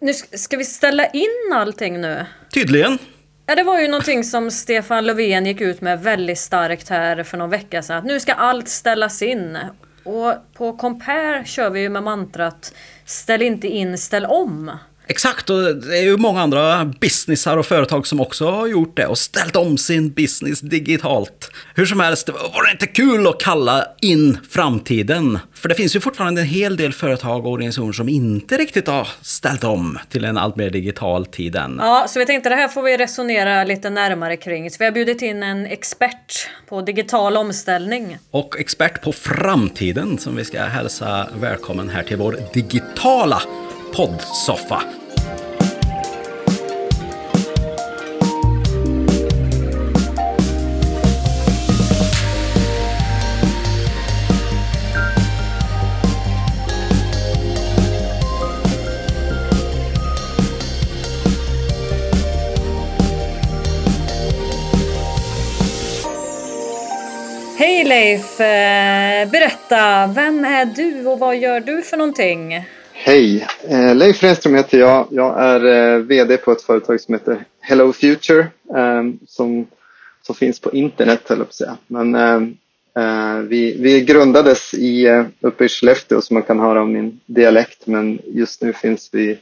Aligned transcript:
Nu 0.00 0.12
ska 0.14 0.56
vi 0.56 0.64
ställa 0.64 1.06
in 1.06 1.52
allting 1.54 2.00
nu? 2.00 2.26
Tydligen. 2.54 2.98
Ja, 3.46 3.54
det 3.54 3.62
var 3.62 3.80
ju 3.80 3.88
någonting 3.88 4.24
som 4.24 4.50
Stefan 4.50 5.06
Löfven 5.06 5.46
gick 5.46 5.60
ut 5.60 5.80
med 5.80 6.02
väldigt 6.02 6.38
starkt 6.38 6.88
här 6.88 7.22
för 7.22 7.38
någon 7.38 7.50
vecka 7.50 7.82
sedan. 7.82 7.96
Att 7.96 8.04
nu 8.04 8.20
ska 8.20 8.32
allt 8.32 8.68
ställas 8.68 9.22
in. 9.22 9.58
Och 10.04 10.34
på 10.54 10.76
Compare 10.76 11.44
kör 11.46 11.70
vi 11.70 11.80
ju 11.80 11.88
med 11.88 12.02
mantrat 12.02 12.74
Ställ 13.04 13.42
inte 13.42 13.68
in, 13.68 13.98
ställ 13.98 14.26
om. 14.26 14.70
Exakt, 15.10 15.50
och 15.50 15.76
det 15.76 15.98
är 15.98 16.02
ju 16.02 16.16
många 16.16 16.40
andra 16.40 16.84
businessar 16.84 17.56
och 17.56 17.66
företag 17.66 18.06
som 18.06 18.20
också 18.20 18.50
har 18.50 18.66
gjort 18.66 18.96
det 18.96 19.06
och 19.06 19.18
ställt 19.18 19.56
om 19.56 19.78
sin 19.78 20.12
business 20.12 20.60
digitalt. 20.60 21.50
Hur 21.74 21.86
som 21.86 22.00
helst, 22.00 22.26
det 22.26 22.32
var 22.32 22.70
inte 22.70 22.86
kul 22.86 23.26
att 23.26 23.40
kalla 23.40 23.84
in 24.00 24.38
framtiden. 24.50 25.38
För 25.54 25.68
det 25.68 25.74
finns 25.74 25.96
ju 25.96 26.00
fortfarande 26.00 26.40
en 26.40 26.46
hel 26.46 26.76
del 26.76 26.92
företag 26.92 27.46
och 27.46 27.52
organisationer 27.52 27.92
som 27.92 28.08
inte 28.08 28.56
riktigt 28.56 28.86
har 28.86 29.08
ställt 29.22 29.64
om 29.64 29.98
till 30.08 30.24
en 30.24 30.38
allt 30.38 30.56
mer 30.56 30.70
digital 30.70 31.26
tid 31.26 31.56
än. 31.56 31.76
Ja, 31.80 32.06
så 32.08 32.18
vi 32.18 32.26
tänkte 32.26 32.48
det 32.48 32.56
här 32.56 32.68
får 32.68 32.82
vi 32.82 32.96
resonera 32.96 33.64
lite 33.64 33.90
närmare 33.90 34.36
kring. 34.36 34.70
Så 34.70 34.76
vi 34.78 34.84
har 34.84 34.92
bjudit 34.92 35.22
in 35.22 35.42
en 35.42 35.66
expert 35.66 36.48
på 36.68 36.80
digital 36.80 37.36
omställning. 37.36 38.18
Och 38.30 38.60
expert 38.60 39.02
på 39.02 39.12
framtiden 39.12 40.18
som 40.18 40.36
vi 40.36 40.44
ska 40.44 40.62
hälsa 40.62 41.28
välkommen 41.40 41.88
här 41.88 42.02
till 42.02 42.16
vår 42.16 42.36
digitala 42.54 43.42
poddsoffa. 43.94 44.82
Leif! 68.10 68.40
Eh, 68.40 69.30
berätta, 69.30 70.06
vem 70.06 70.44
är 70.44 70.64
du 70.64 71.06
och 71.06 71.18
vad 71.18 71.36
gör 71.36 71.60
du 71.60 71.82
för 71.82 71.96
någonting? 71.96 72.64
Hej! 72.92 73.46
Eh, 73.68 73.94
Leif 73.94 74.22
Renström 74.22 74.54
heter 74.54 74.78
jag. 74.78 75.06
Jag 75.10 75.40
är 75.40 75.94
eh, 75.94 75.98
VD 75.98 76.36
på 76.36 76.52
ett 76.52 76.62
företag 76.62 77.00
som 77.00 77.14
heter 77.14 77.44
Hello 77.60 77.92
Future 77.92 78.46
som, 79.26 79.66
som 80.22 80.34
finns 80.34 80.60
på 80.60 80.72
internet, 80.72 81.20
höll 81.28 81.38
jag 81.38 81.46
på 81.46 81.50
att 81.50 81.54
säga. 81.54 81.76
Men 81.86 82.58
vi, 83.48 83.76
vi 83.80 84.00
grundades 84.00 84.74
i, 84.74 85.24
uppe 85.40 85.64
i 85.64 85.68
Skellefteå 85.68 86.20
som 86.20 86.34
man 86.34 86.42
kan 86.42 86.60
höra 86.60 86.82
om 86.82 86.92
min 86.92 87.20
dialekt 87.26 87.86
men 87.86 88.18
just 88.26 88.62
nu 88.62 88.72
finns 88.72 89.08
vi 89.12 89.38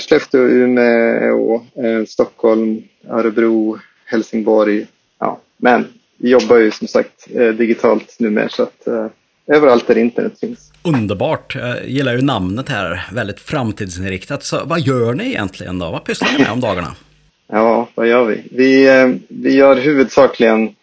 Skellefteå, 0.00 0.40
Umeå, 0.40 1.60
Stockholm, 2.06 2.82
Örebro, 3.08 3.78
Helsingborg. 4.04 4.86
Ja, 5.18 5.40
men 5.56 5.97
vi 6.18 6.30
jobbar 6.30 6.56
ju 6.56 6.70
som 6.70 6.88
sagt 6.88 7.26
eh, 7.34 7.48
digitalt 7.48 8.16
numera 8.18 8.48
så 8.48 8.62
att 8.62 8.86
eh, 8.86 9.06
överallt 9.46 9.86
där 9.86 9.98
internet 9.98 10.40
finns. 10.40 10.72
Underbart! 10.82 11.54
Jag 11.54 11.88
gillar 11.88 12.12
ju 12.14 12.22
namnet 12.22 12.68
här, 12.68 13.06
väldigt 13.12 13.40
framtidsinriktat. 13.40 14.44
Så 14.44 14.64
vad 14.64 14.80
gör 14.80 15.14
ni 15.14 15.26
egentligen 15.26 15.78
då? 15.78 15.90
Vad 15.90 16.04
pysslar 16.04 16.28
ni 16.32 16.38
med 16.38 16.52
om 16.52 16.60
dagarna? 16.60 16.96
Ja, 17.50 17.88
vad 17.94 18.08
gör 18.08 18.24
vi? 18.24 18.42
Vi, 18.50 18.88
eh, 18.88 19.08
vi 19.28 19.54
gör 19.54 19.76
huvudsakligen 19.76 20.74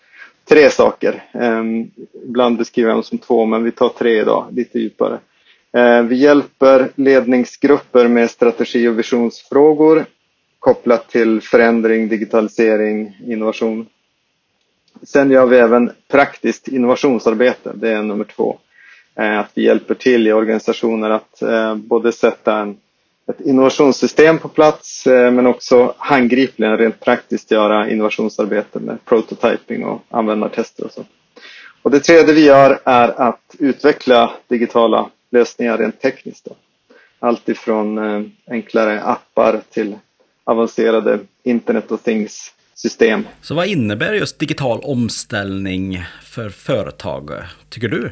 tre 0.49 0.69
saker. 0.69 1.23
Ibland 2.27 2.57
beskriver 2.57 2.89
jag 2.89 2.95
dem 2.95 3.03
som 3.03 3.17
två, 3.17 3.45
men 3.45 3.63
vi 3.63 3.71
tar 3.71 3.89
tre 3.89 4.21
idag, 4.21 4.47
lite 4.51 4.79
djupare. 4.79 5.19
Vi 6.07 6.15
hjälper 6.15 6.89
ledningsgrupper 6.95 8.07
med 8.07 8.29
strategi 8.29 8.87
och 8.87 8.99
visionsfrågor 8.99 10.05
kopplat 10.65 11.09
till 11.09 11.41
förändring, 11.41 12.07
digitalisering, 12.07 13.17
innovation. 13.25 13.87
Sen 15.03 15.31
gör 15.31 15.45
vi 15.45 15.57
även 15.57 15.91
praktiskt 16.07 16.67
innovationsarbete, 16.67 17.71
det 17.75 17.89
är 17.89 18.01
nummer 18.03 18.23
två. 18.23 18.59
Eh, 19.15 19.39
att 19.39 19.51
vi 19.53 19.63
hjälper 19.63 19.95
till 19.95 20.27
i 20.27 20.33
organisationer 20.33 21.09
att 21.09 21.41
eh, 21.41 21.75
både 21.75 22.11
sätta 22.11 22.57
en, 22.57 22.77
ett 23.27 23.41
innovationssystem 23.41 24.37
på 24.39 24.47
plats 24.47 25.07
eh, 25.07 25.31
men 25.31 25.47
också 25.47 25.93
handgripligen 25.97 26.77
rent 26.77 26.99
praktiskt 26.99 27.51
göra 27.51 27.89
innovationsarbete 27.89 28.79
med 28.79 29.05
prototyping 29.05 29.85
och 29.85 30.01
användartester 30.09 30.85
och 30.85 30.91
så. 30.91 31.05
Och 31.81 31.91
det 31.91 31.99
tredje 31.99 32.33
vi 32.33 32.45
gör 32.45 32.79
är 32.83 33.21
att 33.21 33.55
utveckla 33.59 34.31
digitala 34.47 35.09
lösningar 35.31 35.77
rent 35.77 36.01
tekniskt. 36.01 36.45
Då. 36.45 36.55
Allt 37.19 37.49
ifrån 37.49 37.99
enklare 38.47 39.01
appar 39.03 39.61
till 39.69 39.95
avancerade 40.43 41.19
Internet 41.43 41.91
of 41.91 42.01
Things 42.01 42.54
system. 42.75 43.27
Så 43.41 43.55
vad 43.55 43.67
innebär 43.67 44.13
just 44.13 44.39
digital 44.39 44.79
omställning 44.83 46.03
för 46.23 46.49
företag, 46.49 47.31
tycker 47.69 47.87
du? 47.87 48.11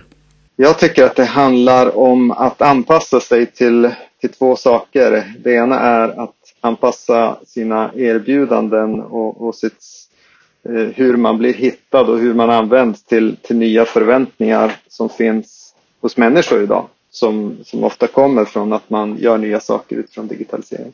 Jag 0.56 0.80
tycker 0.80 1.04
att 1.04 1.16
det 1.16 1.26
handlar 1.26 1.98
om 1.98 2.32
att 2.32 2.62
anpassa 2.62 3.20
sig 3.20 3.46
till, 3.46 3.90
till 4.22 4.30
två 4.30 4.56
saker. 4.56 5.34
Det 5.40 5.52
ena 5.54 5.80
är 5.80 6.24
att 6.24 6.36
anpassa 6.62 7.38
sina 7.48 7.92
erbjudanden 7.96 9.02
och, 9.02 9.48
och 9.48 9.56
sitt, 9.56 9.84
eh, 10.70 10.74
hur 10.74 11.18
man 11.18 11.38
blir 11.38 11.54
hittad 11.54 12.02
och 12.02 12.20
hur 12.20 12.34
man 12.34 12.50
används 12.50 13.04
till, 13.04 13.36
till 13.42 13.56
nya 13.56 13.86
förväntningar 13.86 14.76
som 14.88 15.10
finns 15.10 15.76
hos 16.02 16.18
människor 16.18 16.64
idag. 16.64 16.88
Som, 17.12 17.58
som 17.64 17.84
ofta 17.84 18.08
kommer 18.08 18.46
från 18.46 18.74
att 18.74 18.90
man 18.90 19.18
gör 19.18 19.38
nya 19.38 19.60
saker 19.60 19.96
utifrån 19.96 20.28
digitalisering. 20.28 20.94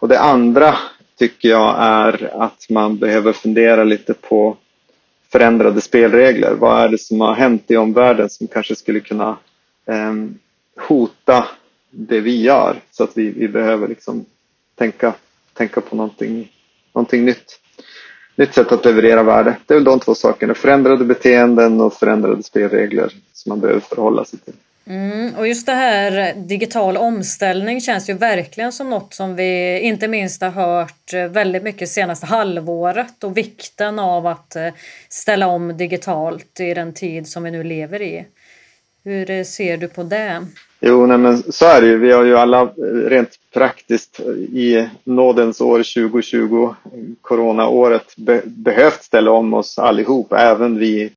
Och 0.00 0.08
det 0.08 0.20
andra 0.20 0.78
tycker 1.18 1.48
jag 1.48 1.76
är 1.78 2.42
att 2.42 2.66
man 2.70 2.98
behöver 2.98 3.32
fundera 3.32 3.84
lite 3.84 4.14
på 4.14 4.56
förändrade 5.32 5.80
spelregler. 5.80 6.54
Vad 6.54 6.80
är 6.80 6.88
det 6.88 6.98
som 6.98 7.20
har 7.20 7.34
hänt 7.34 7.70
i 7.70 7.76
omvärlden 7.76 8.30
som 8.30 8.46
kanske 8.46 8.76
skulle 8.76 9.00
kunna 9.00 9.36
eh, 9.86 10.14
hota 10.88 11.46
det 11.90 12.20
vi 12.20 12.42
gör? 12.42 12.76
Så 12.90 13.04
att 13.04 13.10
vi, 13.14 13.30
vi 13.30 13.48
behöver 13.48 13.88
liksom 13.88 14.24
tänka, 14.74 15.14
tänka 15.54 15.80
på 15.80 15.96
någonting, 15.96 16.52
någonting 16.94 17.24
nytt. 17.24 17.60
Nytt 18.36 18.54
sätt 18.54 18.72
att 18.72 18.84
leverera 18.84 19.22
värde. 19.22 19.56
Det 19.66 19.74
är 19.74 19.78
väl 19.78 19.84
de 19.84 20.00
två 20.00 20.14
sakerna. 20.14 20.54
Förändrade 20.54 21.04
beteenden 21.04 21.80
och 21.80 21.94
förändrade 21.94 22.42
spelregler 22.42 23.12
som 23.32 23.50
man 23.50 23.60
behöver 23.60 23.80
förhålla 23.80 24.24
sig 24.24 24.38
till. 24.38 24.54
Mm, 24.88 25.34
och 25.34 25.48
just 25.48 25.66
det 25.66 25.72
här 25.72 26.34
digital 26.34 26.96
omställning 26.96 27.80
känns 27.80 28.10
ju 28.10 28.14
verkligen 28.14 28.72
som 28.72 28.90
något 28.90 29.14
som 29.14 29.36
vi 29.36 29.80
inte 29.80 30.08
minst 30.08 30.42
har 30.42 30.50
hört 30.50 31.12
eh, 31.14 31.28
väldigt 31.28 31.62
mycket 31.62 31.88
senaste 31.88 32.26
halvåret 32.26 33.24
och 33.24 33.36
vikten 33.36 33.98
av 33.98 34.26
att 34.26 34.56
eh, 34.56 34.68
ställa 35.08 35.46
om 35.46 35.76
digitalt 35.76 36.60
i 36.60 36.74
den 36.74 36.94
tid 36.94 37.28
som 37.28 37.42
vi 37.42 37.50
nu 37.50 37.64
lever 37.64 38.02
i. 38.02 38.24
Hur 39.04 39.30
eh, 39.30 39.44
ser 39.44 39.76
du 39.76 39.88
på 39.88 40.02
det? 40.02 40.46
Jo, 40.80 41.06
nej, 41.06 41.18
men 41.18 41.52
så 41.52 41.66
är 41.66 41.80
det 41.80 41.86
ju. 41.86 41.98
Vi 41.98 42.12
har 42.12 42.24
ju 42.24 42.38
alla 42.38 42.64
rent 43.06 43.30
praktiskt 43.54 44.20
i 44.52 44.88
nådens 45.04 45.60
år 45.60 45.78
2020, 45.78 46.74
coronaåret, 47.20 48.16
be 48.16 48.42
behövt 48.44 49.02
ställa 49.02 49.30
om 49.30 49.54
oss 49.54 49.78
allihop, 49.78 50.32
även 50.32 50.78
vi 50.78 51.10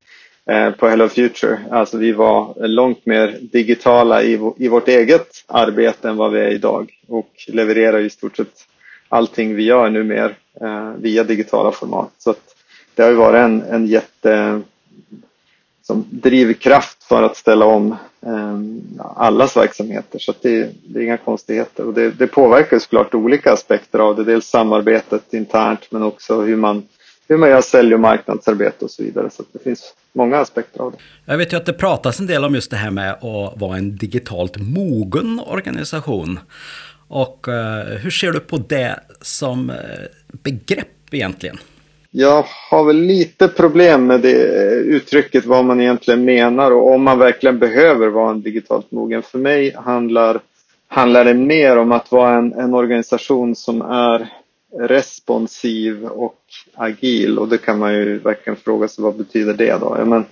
Eh, 0.46 0.70
på 0.70 0.88
Hello 0.88 1.08
Future. 1.08 1.58
Alltså 1.70 1.98
vi 1.98 2.12
var 2.12 2.66
långt 2.66 3.06
mer 3.06 3.38
digitala 3.40 4.22
i, 4.22 4.52
i 4.56 4.68
vårt 4.68 4.88
eget 4.88 5.44
arbete 5.46 6.08
än 6.08 6.16
vad 6.16 6.32
vi 6.32 6.40
är 6.40 6.50
idag 6.50 6.92
och 7.08 7.30
levererar 7.48 7.98
i 7.98 8.10
stort 8.10 8.36
sett 8.36 8.66
allting 9.08 9.54
vi 9.54 9.62
gör 9.62 9.90
nu 9.90 10.02
mer 10.02 10.36
eh, 10.60 10.92
via 10.98 11.24
digitala 11.24 11.72
format. 11.72 12.10
Så 12.18 12.34
det 12.94 13.02
har 13.02 13.10
ju 13.10 13.16
varit 13.16 13.38
en, 13.38 13.62
en 13.62 13.86
jätte 13.86 14.60
som 15.82 16.04
drivkraft 16.10 17.04
för 17.04 17.22
att 17.22 17.36
ställa 17.36 17.66
om 17.66 17.96
eh, 18.26 18.58
allas 19.16 19.56
verksamheter. 19.56 20.18
Så 20.18 20.34
det, 20.40 20.70
det, 20.84 20.98
är 20.98 21.04
inga 21.04 21.16
konstigheter. 21.16 21.86
Och 21.86 21.94
det, 21.94 22.10
det 22.10 22.26
påverkar 22.26 22.78
såklart 22.78 23.14
olika 23.14 23.52
aspekter 23.52 23.98
av 23.98 24.16
det. 24.16 24.24
Dels 24.24 24.46
samarbetet 24.46 25.34
internt 25.34 25.86
men 25.90 26.02
också 26.02 26.40
hur 26.40 26.56
man 26.56 26.88
hur 27.28 27.36
man 27.36 27.48
gör 27.48 27.60
sälj 27.60 27.94
och 27.94 28.00
marknadsarbete 28.00 28.84
och 28.84 28.90
så 28.90 29.02
vidare. 29.02 29.30
Så 29.30 29.42
det 29.52 29.58
finns 29.58 29.94
många 30.12 30.38
aspekter 30.38 30.80
av 30.80 30.92
det. 30.92 30.98
Jag 31.24 31.38
vet 31.38 31.52
ju 31.52 31.56
att 31.56 31.66
det 31.66 31.72
pratas 31.72 32.20
en 32.20 32.26
del 32.26 32.44
om 32.44 32.54
just 32.54 32.70
det 32.70 32.76
här 32.76 32.90
med 32.90 33.12
att 33.12 33.60
vara 33.60 33.76
en 33.76 33.96
digitalt 33.96 34.56
mogen 34.58 35.40
organisation. 35.46 36.38
Och 37.08 37.48
uh, 37.48 37.96
hur 37.96 38.10
ser 38.10 38.32
du 38.32 38.40
på 38.40 38.56
det 38.56 39.00
som 39.20 39.70
uh, 39.70 39.76
begrepp 40.42 40.88
egentligen? 41.14 41.58
Jag 42.14 42.44
har 42.70 42.84
väl 42.84 42.96
lite 42.96 43.48
problem 43.48 44.06
med 44.06 44.20
det 44.20 44.62
eh, 44.62 44.72
uttrycket, 44.72 45.46
vad 45.46 45.64
man 45.64 45.80
egentligen 45.80 46.24
menar 46.24 46.70
och 46.70 46.90
om 46.94 47.02
man 47.02 47.18
verkligen 47.18 47.58
behöver 47.58 48.08
vara 48.08 48.30
en 48.30 48.42
digitalt 48.42 48.90
mogen. 48.90 49.22
För 49.22 49.38
mig 49.38 49.74
handlar, 49.76 50.40
handlar 50.88 51.24
det 51.24 51.34
mer 51.34 51.76
om 51.76 51.92
att 51.92 52.12
vara 52.12 52.34
en, 52.34 52.52
en 52.52 52.74
organisation 52.74 53.56
som 53.56 53.82
är 53.82 54.28
responsiv 54.78 56.04
och 56.04 56.40
agil 56.74 57.38
och 57.38 57.48
det 57.48 57.58
kan 57.58 57.78
man 57.78 57.94
ju 57.94 58.18
verkligen 58.18 58.56
fråga 58.56 58.88
sig 58.88 59.04
vad 59.04 59.16
betyder 59.16 59.54
det 59.54 59.80
då? 59.80 59.96
Ja, 59.98 60.04
men 60.04 60.24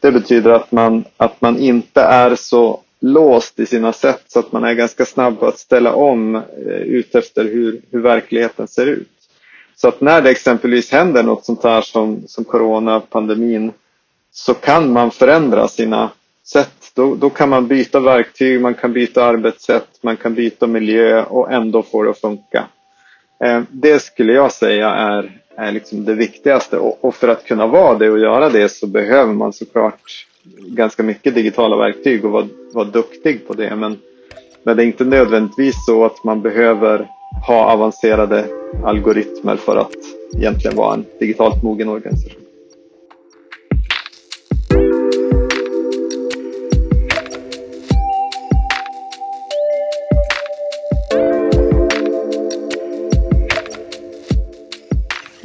det 0.00 0.12
betyder 0.12 0.50
att 0.50 0.72
man, 0.72 1.04
att 1.16 1.40
man 1.40 1.58
inte 1.58 2.00
är 2.00 2.34
så 2.34 2.80
låst 3.00 3.60
i 3.60 3.66
sina 3.66 3.92
sätt 3.92 4.22
så 4.26 4.38
att 4.38 4.52
man 4.52 4.64
är 4.64 4.74
ganska 4.74 5.04
snabb 5.04 5.42
att 5.42 5.58
ställa 5.58 5.94
om 5.94 6.34
eh, 6.34 6.42
utefter 6.66 7.44
hur, 7.44 7.80
hur 7.90 8.00
verkligheten 8.00 8.68
ser 8.68 8.86
ut. 8.86 9.08
Så 9.76 9.88
att 9.88 10.00
när 10.00 10.22
det 10.22 10.30
exempelvis 10.30 10.92
händer 10.92 11.22
något 11.22 11.44
sånt 11.44 11.64
här 11.64 11.80
som, 11.80 12.22
som 12.26 12.44
coronapandemin 12.44 13.72
så 14.32 14.54
kan 14.54 14.92
man 14.92 15.10
förändra 15.10 15.68
sina 15.68 16.10
sätt. 16.46 16.92
Då, 16.94 17.14
då 17.14 17.30
kan 17.30 17.48
man 17.48 17.66
byta 17.66 18.00
verktyg, 18.00 18.60
man 18.60 18.74
kan 18.74 18.92
byta 18.92 19.24
arbetssätt, 19.24 19.88
man 20.00 20.16
kan 20.16 20.34
byta 20.34 20.66
miljö 20.66 21.24
och 21.24 21.52
ändå 21.52 21.82
få 21.82 22.02
det 22.02 22.10
att 22.10 22.20
funka. 22.20 22.68
Eh, 23.44 23.62
det 23.70 24.02
skulle 24.02 24.32
jag 24.32 24.52
säga 24.52 24.90
är, 24.90 25.40
är 25.56 25.72
liksom 25.72 26.04
det 26.04 26.14
viktigaste 26.14 26.78
och, 26.78 27.04
och 27.04 27.14
för 27.14 27.28
att 27.28 27.44
kunna 27.44 27.66
vara 27.66 27.98
det 27.98 28.10
och 28.10 28.18
göra 28.18 28.48
det 28.48 28.68
så 28.68 28.86
behöver 28.86 29.32
man 29.32 29.52
såklart 29.52 30.26
ganska 30.66 31.02
mycket 31.02 31.34
digitala 31.34 31.76
verktyg 31.76 32.24
och 32.24 32.30
vara, 32.30 32.46
vara 32.72 32.84
duktig 32.84 33.46
på 33.46 33.54
det. 33.54 33.76
Men, 33.76 33.98
men 34.62 34.76
det 34.76 34.82
är 34.82 34.86
inte 34.86 35.04
nödvändigtvis 35.04 35.74
så 35.86 36.04
att 36.04 36.24
man 36.24 36.42
behöver 36.42 37.08
ha 37.46 37.72
avancerade 37.72 38.44
algoritmer 38.84 39.56
för 39.56 39.76
att 39.76 39.94
egentligen 40.36 40.76
vara 40.76 40.94
en 40.94 41.04
digitalt 41.18 41.62
mogen 41.62 41.88
organisation. 41.88 42.43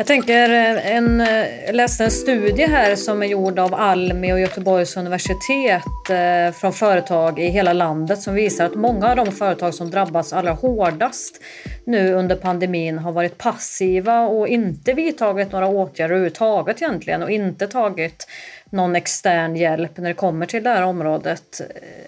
Tänker, 0.09 0.49
en, 0.49 1.19
jag 1.65 1.75
läste 1.75 2.03
en 2.03 2.11
studie 2.11 2.65
här 2.65 2.95
som 2.95 3.23
är 3.23 3.27
gjord 3.27 3.59
av 3.59 3.73
Almi 3.73 4.33
och 4.33 4.39
Göteborgs 4.39 4.97
universitet 4.97 5.83
eh, 6.09 6.53
från 6.53 6.73
företag 6.73 7.39
i 7.39 7.47
hela 7.47 7.73
landet 7.73 8.21
som 8.21 8.33
visar 8.33 8.65
att 8.65 8.75
många 8.75 9.09
av 9.09 9.15
de 9.15 9.31
företag 9.31 9.73
som 9.73 9.91
drabbats 9.91 10.33
allra 10.33 10.51
hårdast 10.51 11.41
nu 11.85 12.13
under 12.13 12.35
pandemin 12.35 12.97
har 12.97 13.11
varit 13.11 13.37
passiva 13.37 14.21
och 14.21 14.47
inte 14.47 14.93
vidtagit 14.93 15.51
några 15.51 15.67
åtgärder 15.67 16.15
överhuvudtaget 16.15 16.81
egentligen 16.81 17.23
och 17.23 17.31
inte 17.31 17.67
tagit 17.67 18.27
någon 18.69 18.95
extern 18.95 19.55
hjälp 19.55 19.97
när 19.97 20.07
det 20.07 20.13
kommer 20.13 20.45
till 20.45 20.63
det 20.63 20.69
här 20.69 20.83
området. 20.83 21.61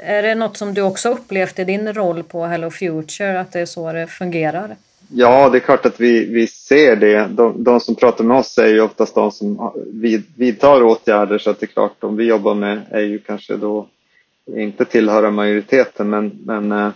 Är 0.04 0.24
det 0.24 0.36
något 0.36 0.57
som 0.57 0.74
du 0.74 0.81
också 0.81 1.09
upplevt 1.09 1.59
i 1.59 1.63
din 1.63 1.94
roll 1.94 2.24
på 2.24 2.45
Hello 2.45 2.71
Future, 2.71 3.39
att 3.39 3.51
det 3.51 3.59
är 3.59 3.65
så 3.65 3.94
det 3.94 4.07
fungerar? 4.07 4.75
Ja, 5.13 5.50
det 5.50 5.58
är 5.58 5.60
klart 5.60 5.86
att 5.86 6.00
vi, 6.00 6.25
vi 6.25 6.48
ser 6.48 6.96
det. 6.96 7.28
De, 7.31 7.63
de 7.63 7.80
som 7.80 7.96
pratar 7.96 8.24
med 8.24 8.38
oss 8.38 8.58
är 8.58 8.68
ju 8.68 8.81
oftast 8.81 9.16
de 9.16 9.31
som 9.31 9.72
vid, 9.94 10.24
vidtar 10.36 10.84
åtgärder 10.84 11.38
så 11.38 11.50
att 11.50 11.60
det 11.60 11.66
är 11.66 11.68
klart 11.68 11.96
de 12.00 12.18
vi 12.18 12.25
jobbar 12.25 12.56
med 12.56 12.81
är 12.90 13.02
ju 13.02 13.19
kanske 13.19 13.56
då 13.56 13.88
inte 14.56 14.86
tillhöra 14.86 15.31
majoriteten 15.31 16.10
men, 16.10 16.40
men 16.46 16.72
eh, 16.72 16.90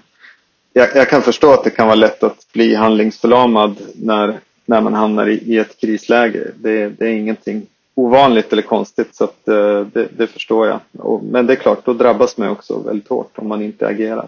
jag, 0.73 0.95
jag, 0.95 1.09
kan 1.09 1.21
förstå 1.21 1.53
att 1.53 1.63
det 1.63 1.69
kan 1.69 1.87
vara 1.87 1.95
lätt 1.95 2.23
att 2.23 2.47
bli 2.53 2.75
handlingsförlamad 2.75 3.75
när, 3.95 4.39
när 4.65 4.81
man 4.81 4.93
hamnar 4.93 5.27
i, 5.27 5.33
i 5.33 5.57
ett 5.57 5.77
krisläge. 5.81 6.51
Det, 6.55 6.89
det, 6.89 7.05
är 7.05 7.11
ingenting 7.11 7.67
ovanligt 7.95 8.53
eller 8.53 8.61
konstigt 8.61 9.15
så 9.15 9.23
att, 9.23 9.47
eh, 9.47 9.81
det, 9.93 10.07
det, 10.17 10.27
förstår 10.27 10.67
jag. 10.67 10.79
Och, 10.97 11.23
men 11.23 11.47
det 11.47 11.53
är 11.53 11.57
klart, 11.57 11.85
då 11.85 11.93
drabbas 11.93 12.37
man 12.37 12.49
också 12.49 12.79
väldigt 12.79 13.07
hårt 13.07 13.31
om 13.35 13.47
man 13.47 13.61
inte 13.61 13.87
agerar 13.87 14.27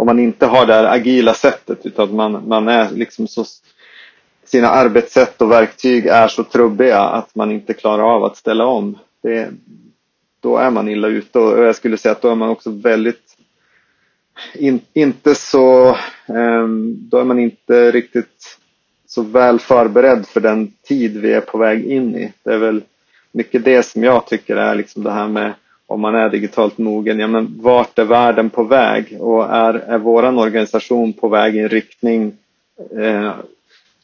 om 0.00 0.06
man 0.06 0.18
inte 0.18 0.46
har 0.46 0.66
det 0.66 0.74
här 0.74 0.84
agila 0.84 1.34
sättet 1.34 1.86
utan 1.86 2.16
man, 2.16 2.48
man 2.48 2.68
är 2.68 2.90
liksom 2.90 3.28
så 3.28 3.44
sina 4.44 4.68
arbetssätt 4.68 5.42
och 5.42 5.50
verktyg 5.50 6.06
är 6.06 6.28
så 6.28 6.44
trubbiga 6.44 7.00
att 7.00 7.34
man 7.34 7.50
inte 7.50 7.74
klarar 7.74 8.02
av 8.02 8.24
att 8.24 8.36
ställa 8.36 8.66
om. 8.66 8.98
Det, 9.22 9.50
då 10.40 10.56
är 10.56 10.70
man 10.70 10.88
illa 10.88 11.08
ute 11.08 11.38
och 11.38 11.64
jag 11.64 11.76
skulle 11.76 11.96
säga 11.96 12.12
att 12.12 12.22
då 12.22 12.30
är 12.30 12.34
man 12.34 12.48
också 12.48 12.70
väldigt 12.70 13.36
in, 14.54 14.80
inte 14.92 15.34
så 15.34 15.96
um, 16.28 16.96
då 17.10 17.18
är 17.18 17.24
man 17.24 17.38
inte 17.38 17.90
riktigt 17.90 18.58
så 19.06 19.22
väl 19.22 19.58
förberedd 19.58 20.26
för 20.26 20.40
den 20.40 20.72
tid 20.82 21.16
vi 21.16 21.32
är 21.32 21.40
på 21.40 21.58
väg 21.58 21.84
in 21.84 22.16
i. 22.16 22.32
Det 22.42 22.52
är 22.52 22.58
väl 22.58 22.82
mycket 23.32 23.64
det 23.64 23.82
som 23.82 24.04
jag 24.04 24.26
tycker 24.26 24.56
är 24.56 24.74
liksom 24.74 25.02
det 25.02 25.12
här 25.12 25.28
med 25.28 25.52
om 25.90 26.00
man 26.00 26.14
är 26.14 26.28
digitalt 26.28 26.78
mogen, 26.78 27.18
ja 27.18 27.26
men 27.26 27.58
vart 27.62 27.98
är 27.98 28.04
världen 28.04 28.50
på 28.50 28.62
väg? 28.62 29.16
Och 29.20 29.44
är, 29.54 29.74
är 29.74 29.98
våran 29.98 30.38
organisation 30.38 31.12
på 31.12 31.28
väg 31.28 31.56
i 31.56 31.58
en 31.58 31.68
riktning 31.68 32.32
eh, 32.98 33.32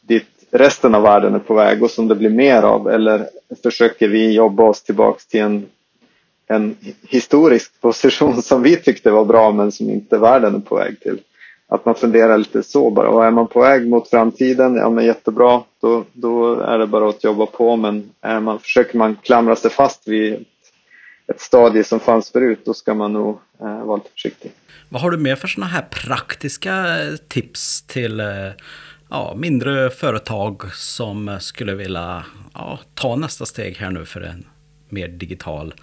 dit 0.01 0.27
resten 0.51 0.95
av 0.95 1.03
världen 1.03 1.35
är 1.35 1.39
på 1.39 1.55
väg 1.55 1.83
och 1.83 1.91
som 1.91 2.09
det 2.09 2.15
blir 2.15 2.31
mer 2.31 2.63
av? 2.63 2.89
Eller 2.89 3.29
försöker 3.63 4.09
vi 4.09 4.33
jobba 4.33 4.63
oss 4.63 4.83
tillbaks 4.83 5.27
till 5.27 5.41
en, 5.41 5.67
en 6.47 6.77
historisk 7.09 7.81
position 7.81 8.43
som 8.43 8.63
vi 8.63 8.77
tyckte 8.77 9.11
var 9.11 9.25
bra 9.25 9.53
men 9.53 9.73
som 9.73 9.91
inte 9.91 10.19
världen 10.19 10.55
är 10.55 10.61
på 10.61 10.75
väg 10.75 11.01
till. 11.01 11.19
Att 11.69 11.85
man 11.85 11.95
funderar 11.95 12.39
lite 12.39 12.63
så 12.63 12.91
bara. 12.91 13.09
Och 13.09 13.25
är 13.25 13.31
man 13.31 13.47
på 13.47 13.61
väg 13.61 13.89
mot 13.89 14.11
framtiden, 14.11 14.75
ja 14.75 14.91
men 14.91 15.05
jättebra, 15.05 15.63
då, 15.81 16.05
då 16.13 16.61
är 16.61 16.79
det 16.79 16.87
bara 16.87 17.09
att 17.09 17.25
jobba 17.25 17.47
på. 17.47 17.77
Men 17.77 18.11
är 18.21 18.41
man, 18.41 18.59
försöker 18.59 18.99
man 18.99 19.17
klamra 19.23 19.57
sig 19.57 19.71
fast 19.71 20.09
vid 20.09 20.45
ett 21.29 21.41
stadie 21.41 21.85
som 21.85 22.01
fanns 22.01 22.31
förut, 22.31 22.63
då 22.65 22.75
ska 22.75 22.95
man 22.95 23.13
nog 23.13 23.41
eh, 23.61 23.85
vara 23.85 23.97
lite 23.97 24.11
försiktig. 24.11 24.53
Vad 24.89 25.03
har 25.03 25.11
du 25.11 25.17
med 25.17 25.39
för 25.39 25.49
sådana 25.49 25.73
här 25.73 25.83
praktiska 25.83 26.87
tips 27.29 27.83
till 27.83 28.21
eh, 28.21 28.27
ja, 29.11 29.35
mindre 29.37 29.91
företag 29.91 30.75
som 30.75 31.39
skulle 31.41 31.75
vilja 31.75 32.25
ja, 32.55 32.79
ta 32.95 33.17
nästa 33.17 33.47
steg 33.47 33.77
här 33.77 33.91
nu 33.91 34.05
för 34.05 34.21
en 34.21 34.47
mer 34.89 35.09
digital 35.09 35.75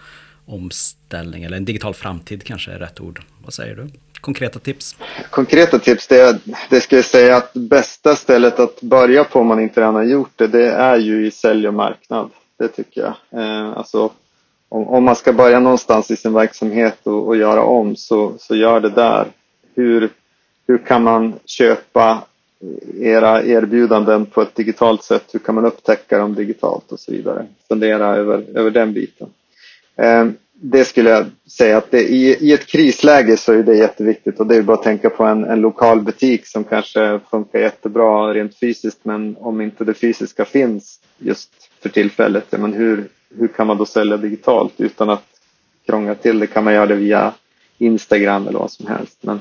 omställning 0.45 1.43
eller 1.43 1.57
en 1.57 1.65
digital 1.65 1.93
framtid 1.93 2.43
kanske 2.43 2.71
är 2.71 2.79
rätt 2.79 2.99
ord. 2.99 3.21
Vad 3.43 3.53
säger 3.53 3.75
du? 3.75 3.87
Konkreta 4.21 4.59
tips? 4.59 4.95
Konkreta 5.29 5.79
tips, 5.79 6.07
det, 6.07 6.39
det 6.69 6.81
ska 6.81 6.95
jag 6.95 7.05
säga 7.05 7.37
att 7.37 7.53
bästa 7.53 8.15
stället 8.15 8.59
att 8.59 8.81
börja 8.81 9.23
på 9.23 9.39
om 9.39 9.47
man 9.47 9.59
inte 9.59 9.81
redan 9.81 9.95
har 9.95 10.03
gjort 10.03 10.31
det, 10.35 10.47
det 10.47 10.71
är 10.71 10.97
ju 10.97 11.27
i 11.27 11.31
sälj 11.31 11.67
och 11.67 11.73
marknad. 11.73 12.29
Det 12.59 12.67
tycker 12.67 13.01
jag. 13.01 13.41
Eh, 13.41 13.77
alltså 13.77 14.11
om, 14.73 14.87
om, 14.87 15.03
man 15.03 15.15
ska 15.15 15.33
börja 15.33 15.59
någonstans 15.59 16.11
i 16.11 16.15
sin 16.15 16.33
verksamhet 16.33 16.97
och, 17.03 17.27
och, 17.27 17.37
göra 17.37 17.63
om 17.63 17.95
så, 17.95 18.33
så 18.39 18.55
gör 18.55 18.79
det 18.79 18.89
där. 18.89 19.27
Hur, 19.75 20.09
hur 20.67 20.77
kan 20.77 21.03
man 21.03 21.33
köpa 21.45 22.23
era 22.99 23.43
erbjudanden 23.43 24.25
på 24.25 24.41
ett 24.41 24.55
digitalt 24.55 25.03
sätt? 25.03 25.23
Hur 25.33 25.39
kan 25.39 25.55
man 25.55 25.65
upptäcka 25.65 26.17
dem 26.17 26.35
digitalt 26.35 26.91
och 26.91 26.99
så 26.99 27.11
vidare? 27.11 27.45
Fundera 27.67 28.15
över, 28.15 28.43
över 28.55 28.71
den 28.71 28.93
biten. 28.93 29.27
Eh, 29.95 30.25
det 30.51 30.85
skulle 30.85 31.09
jag 31.09 31.25
säga 31.57 31.77
att 31.77 31.91
det, 31.91 32.01
i, 32.01 32.37
i 32.39 32.53
ett 32.53 32.65
krisläge 32.65 33.37
så 33.37 33.53
är 33.53 33.63
det 33.63 33.75
jätteviktigt 33.75 34.39
och 34.39 34.47
det 34.47 34.55
är 34.55 34.61
bara 34.61 34.77
att 34.77 34.83
tänka 34.83 35.09
på 35.09 35.23
en, 35.23 35.43
en 35.43 35.61
lokal 35.61 36.01
butik 36.01 36.47
som 36.47 36.63
kanske 36.63 37.19
funkar 37.31 37.59
jättebra 37.59 38.33
rent 38.33 38.55
fysiskt 38.55 38.99
men 39.05 39.37
om 39.39 39.61
inte 39.61 39.83
det 39.83 39.93
fysiska 39.93 40.45
finns 40.45 40.99
just 41.17 41.49
för 41.81 41.89
tillfället, 41.89 42.51
men 42.51 42.73
hur, 42.73 43.07
hur 43.37 43.47
kan 43.47 43.67
man 43.67 43.77
då 43.77 43.85
sälja 43.85 44.17
digitalt 44.17 44.73
utan 44.77 45.09
att 45.09 45.25
krångla 45.85 46.15
till 46.15 46.39
det? 46.39 46.47
Kan 46.47 46.63
man 46.63 46.73
göra 46.73 46.85
det 46.85 46.95
via 46.95 47.33
Instagram 47.77 48.47
eller 48.47 48.59
vad 48.59 48.71
som 48.71 48.87
helst? 48.87 49.17
Men 49.21 49.39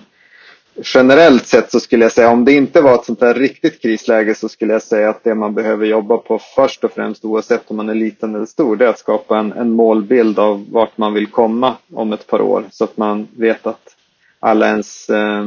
generellt 0.76 1.46
sett 1.46 1.70
så 1.70 1.80
skulle 1.80 2.04
jag 2.04 2.12
säga 2.12 2.30
om 2.30 2.44
det 2.44 2.52
inte 2.52 2.80
var 2.80 2.94
ett 2.94 3.04
sånt 3.04 3.20
där 3.20 3.34
riktigt 3.34 3.82
krisläge 3.82 4.34
så 4.34 4.48
skulle 4.48 4.72
jag 4.72 4.82
säga 4.82 5.10
att 5.10 5.24
det 5.24 5.34
man 5.34 5.54
behöver 5.54 5.86
jobba 5.86 6.16
på 6.16 6.38
först 6.54 6.84
och 6.84 6.92
främst 6.92 7.24
oavsett 7.24 7.70
om 7.70 7.76
man 7.76 7.88
är 7.88 7.94
liten 7.94 8.34
eller 8.34 8.46
stor 8.46 8.76
det 8.76 8.84
är 8.84 8.88
att 8.88 8.98
skapa 8.98 9.38
en, 9.38 9.52
en 9.52 9.72
målbild 9.72 10.38
av 10.38 10.66
vart 10.70 10.98
man 10.98 11.14
vill 11.14 11.26
komma 11.26 11.76
om 11.94 12.12
ett 12.12 12.26
par 12.26 12.40
år 12.40 12.64
så 12.70 12.84
att 12.84 12.96
man 12.96 13.28
vet 13.36 13.66
att 13.66 13.96
alla 14.40 14.68
ens 14.68 15.10
eh, 15.10 15.46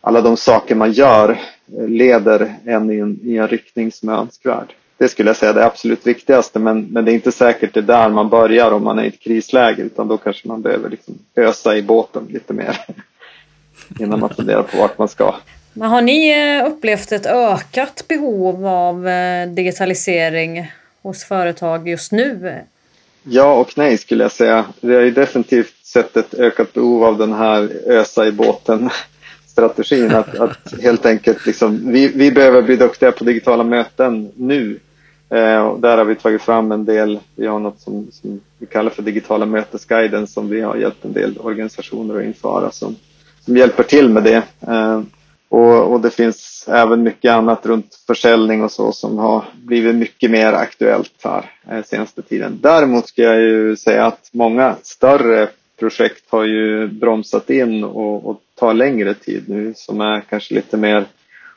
alla 0.00 0.20
de 0.20 0.36
saker 0.36 0.74
man 0.74 0.92
gör 0.92 1.30
eh, 1.78 1.88
leder 1.88 2.54
en 2.64 2.90
i 2.90 2.98
en, 2.98 3.20
i 3.22 3.36
en 3.36 3.48
riktning 3.48 3.92
som 3.92 4.08
är 4.08 4.12
önskvärd. 4.12 4.74
Det 5.02 5.08
skulle 5.08 5.28
jag 5.28 5.36
säga 5.36 5.50
är 5.50 5.54
det 5.54 5.64
absolut 5.64 6.06
viktigaste 6.06 6.58
men, 6.58 6.82
men 6.82 7.04
det 7.04 7.12
är 7.12 7.14
inte 7.14 7.32
säkert 7.32 7.74
det 7.74 7.80
är 7.80 7.84
där 7.84 8.08
man 8.08 8.28
börjar 8.28 8.70
om 8.70 8.84
man 8.84 8.98
är 8.98 9.04
i 9.04 9.08
ett 9.08 9.20
krisläge 9.20 9.82
utan 9.82 10.08
då 10.08 10.16
kanske 10.16 10.48
man 10.48 10.62
behöver 10.62 10.90
liksom 10.90 11.14
ösa 11.36 11.76
i 11.76 11.82
båten 11.82 12.28
lite 12.30 12.52
mer 12.52 12.78
innan 14.00 14.20
man 14.20 14.34
funderar 14.34 14.62
på 14.62 14.78
vart 14.78 14.98
man 14.98 15.08
ska. 15.08 15.34
Men 15.72 15.90
har 15.90 16.02
ni 16.02 16.30
eh, 16.30 16.66
upplevt 16.66 17.12
ett 17.12 17.26
ökat 17.26 18.04
behov 18.08 18.66
av 18.66 19.08
eh, 19.08 19.48
digitalisering 19.48 20.72
hos 21.02 21.24
företag 21.24 21.88
just 21.88 22.12
nu? 22.12 22.54
Ja 23.22 23.54
och 23.54 23.72
nej 23.76 23.98
skulle 23.98 24.24
jag 24.24 24.32
säga. 24.32 24.64
Vi 24.80 24.94
har 24.94 25.02
ju 25.02 25.10
definitivt 25.10 25.74
sett 25.86 26.16
ett 26.16 26.34
ökat 26.34 26.72
behov 26.72 27.04
av 27.04 27.18
den 27.18 27.32
här 27.32 27.70
ösa 27.86 28.26
i 28.26 28.32
båten 28.32 28.90
strategin. 29.46 30.14
Att, 30.14 30.38
att 30.38 30.74
helt 30.82 31.06
enkelt 31.06 31.46
liksom, 31.46 31.92
vi, 31.92 32.08
vi 32.08 32.32
behöver 32.32 32.62
bli 32.62 32.76
duktiga 32.76 33.12
på 33.12 33.24
digitala 33.24 33.64
möten 33.64 34.32
nu. 34.36 34.78
Eh, 35.32 35.76
där 35.78 35.98
har 35.98 36.04
vi 36.04 36.14
tagit 36.14 36.42
fram 36.42 36.72
en 36.72 36.84
del, 36.84 37.18
vi 37.36 37.46
har 37.46 37.58
något 37.58 37.80
som, 37.80 38.08
som 38.12 38.40
vi 38.58 38.66
kallar 38.66 38.90
för 38.90 39.02
digitala 39.02 39.46
mötesguiden 39.46 40.26
som 40.26 40.48
vi 40.48 40.60
har 40.60 40.76
hjälpt 40.76 41.04
en 41.04 41.12
del 41.12 41.38
organisationer 41.38 42.18
att 42.18 42.24
införa 42.24 42.70
som, 42.70 42.96
som 43.40 43.56
hjälper 43.56 43.82
till 43.82 44.08
med 44.08 44.24
det. 44.24 44.42
Eh, 44.60 45.02
och, 45.48 45.92
och, 45.92 46.00
det 46.00 46.10
finns 46.10 46.64
även 46.68 47.02
mycket 47.02 47.30
annat 47.32 47.66
runt 47.66 47.94
försäljning 48.06 48.62
och 48.62 48.72
så 48.72 48.92
som 48.92 49.18
har 49.18 49.44
blivit 49.54 49.94
mycket 49.94 50.30
mer 50.30 50.52
aktuellt 50.52 51.24
här 51.24 51.50
eh, 51.70 51.84
senaste 51.84 52.22
tiden. 52.22 52.58
Däremot 52.62 53.08
ska 53.08 53.22
jag 53.22 53.40
ju 53.40 53.76
säga 53.76 54.06
att 54.06 54.30
många 54.32 54.76
större 54.82 55.48
projekt 55.78 56.24
har 56.28 56.44
ju 56.44 56.88
bromsat 56.88 57.50
in 57.50 57.84
och, 57.84 58.26
och 58.26 58.40
tar 58.54 58.74
längre 58.74 59.14
tid 59.14 59.48
nu 59.48 59.72
som 59.76 60.00
är 60.00 60.20
kanske 60.20 60.54
lite 60.54 60.76
mer 60.76 61.04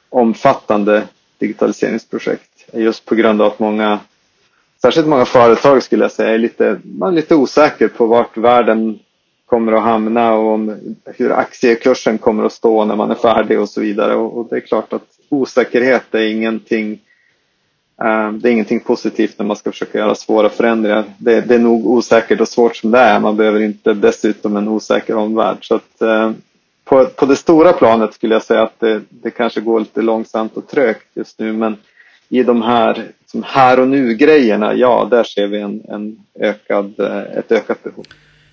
omfattande 0.09 1.03
digitaliseringsprojekt. 1.37 2.54
Just 2.73 3.05
på 3.05 3.15
grund 3.15 3.41
av 3.41 3.47
att 3.47 3.59
många, 3.59 3.99
särskilt 4.81 5.07
många 5.07 5.25
företag 5.25 5.83
skulle 5.83 6.03
jag 6.03 6.11
säga, 6.11 6.29
är 6.29 6.37
lite, 6.37 6.79
man 6.83 7.11
är 7.11 7.15
lite 7.15 7.35
osäker 7.35 7.87
på 7.87 8.05
vart 8.05 8.37
världen 8.37 8.99
kommer 9.45 9.71
att 9.71 9.83
hamna 9.83 10.33
och 10.33 10.53
om 10.53 10.75
hur 11.05 11.31
aktiekursen 11.31 12.17
kommer 12.17 12.43
att 12.43 12.53
stå 12.53 12.85
när 12.85 12.95
man 12.95 13.11
är 13.11 13.15
färdig 13.15 13.59
och 13.59 13.69
så 13.69 13.81
vidare. 13.81 14.15
Och, 14.15 14.37
och 14.37 14.47
det 14.49 14.55
är 14.55 14.59
klart 14.59 14.93
att 14.93 15.07
osäkerhet 15.29 16.15
är 16.15 16.31
ingenting 16.31 16.99
eh, 18.01 18.31
det 18.31 18.49
är 18.49 18.53
ingenting 18.53 18.79
positivt 18.79 19.39
när 19.39 19.45
man 19.45 19.55
ska 19.55 19.71
försöka 19.71 19.97
göra 19.97 20.15
svåra 20.15 20.49
förändringar. 20.49 21.03
Det, 21.17 21.41
det, 21.41 21.55
är 21.55 21.59
nog 21.59 21.87
osäkert 21.87 22.41
och 22.41 22.47
svårt 22.47 22.75
som 22.75 22.91
det 22.91 22.99
är. 22.99 23.19
Man 23.19 23.37
behöver 23.37 23.59
inte 23.59 23.93
dessutom 23.93 24.57
en 24.57 24.67
osäker 24.67 25.15
omvärld. 25.15 25.67
Så 25.67 25.75
att, 25.75 26.01
eh, 26.01 26.31
på, 26.83 27.05
på 27.05 27.25
det 27.25 27.35
stora 27.35 27.73
planet 27.73 28.13
skulle 28.13 28.35
jag 28.35 28.43
säga 28.43 28.63
att 28.63 28.79
det, 28.79 29.01
det 29.09 29.31
kanske 29.31 29.61
går 29.61 29.79
lite 29.79 30.01
långsamt 30.01 30.57
och 30.57 30.67
trögt 30.67 31.07
just 31.13 31.39
nu. 31.39 31.53
Men 31.53 31.77
i 32.29 32.43
de 32.43 32.61
här 32.61 33.11
som 33.25 33.43
här 33.43 33.79
och 33.79 33.87
nu-grejerna, 33.87 34.73
ja, 34.73 35.07
där 35.11 35.23
ser 35.23 35.47
vi 35.47 35.59
en, 35.59 35.81
en 35.87 36.19
ökad, 36.39 36.99
eh, 36.99 37.37
ett 37.37 37.51
ökat 37.51 37.83
behov. 37.83 38.05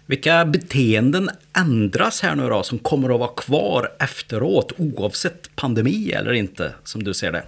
Vilka 0.07 0.45
beteenden 0.45 1.31
ändras 1.59 2.23
här 2.23 2.35
nu 2.35 2.49
då 2.49 2.63
som 2.63 2.79
kommer 2.79 3.15
att 3.15 3.21
vara 3.21 3.31
kvar 3.31 3.89
efteråt 3.99 4.73
oavsett 4.79 5.57
pandemi 5.57 6.13
eller 6.13 6.33
inte, 6.33 6.73
som 6.85 7.03
du 7.03 7.15
ser 7.15 7.33
det? 7.33 7.43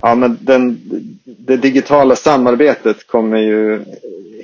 Ja, 0.00 0.14
men 0.14 0.38
den, 0.40 0.80
det 1.24 1.56
digitala 1.56 2.16
samarbetet 2.16 3.06
kommer 3.06 3.38
ju 3.38 3.84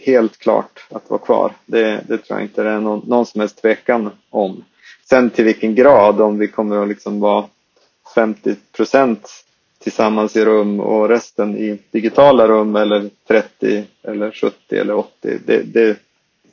helt 0.02 0.38
klart 0.38 0.86
att 0.90 1.10
vara 1.10 1.20
kvar. 1.20 1.52
Det, 1.66 2.00
det 2.08 2.18
tror 2.18 2.38
jag 2.38 2.42
inte 2.42 2.62
det 2.62 2.70
är 2.70 2.80
någon, 2.80 3.08
någon 3.08 3.26
som 3.26 3.40
helst 3.40 3.62
tvekan 3.62 4.10
om. 4.30 4.64
Sen 5.08 5.30
till 5.30 5.44
vilken 5.44 5.74
grad, 5.74 6.20
om 6.20 6.38
vi 6.38 6.48
kommer 6.48 6.82
att 6.82 6.88
liksom 6.88 7.20
vara 7.20 7.44
50 8.14 8.54
procent 8.76 9.44
tillsammans 9.82 10.36
i 10.36 10.44
rum 10.44 10.80
och 10.80 11.08
resten 11.08 11.56
i 11.56 11.78
digitala 11.90 12.48
rum 12.48 12.76
eller 12.76 13.10
30 13.28 13.84
eller 14.02 14.30
70 14.30 14.76
eller 14.76 14.94
80. 14.94 15.38
Det, 15.46 15.62
det 15.62 15.96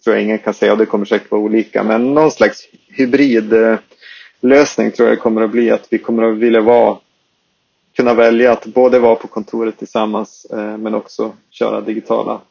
tror 0.04 0.16
jag 0.16 0.24
ingen 0.24 0.40
kan 0.40 0.54
säga 0.54 0.72
och 0.72 0.78
det 0.78 0.86
kommer 0.86 1.06
säkert 1.06 1.32
vara 1.32 1.42
olika. 1.42 1.84
Men 1.84 2.14
någon 2.14 2.32
slags 2.32 2.68
hybridlösning 2.88 4.88
eh, 4.88 4.94
tror 4.94 5.10
jag 5.10 5.20
kommer 5.20 5.42
att 5.42 5.52
bli 5.52 5.72
att 5.72 5.88
vi 5.90 5.98
kommer 5.98 6.24
att 6.24 6.38
vilja 6.38 6.62
vara 6.62 6.98
kunna 7.98 8.14
välja 8.14 8.52
att 8.52 8.66
både 8.66 9.00
vara 9.00 9.16
på 9.16 9.28
kontoret 9.28 9.78
tillsammans 9.78 10.48
eh, 10.54 10.78
men 10.78 10.94
också 10.94 11.32
köra 11.50 11.82
digitala 11.82 12.42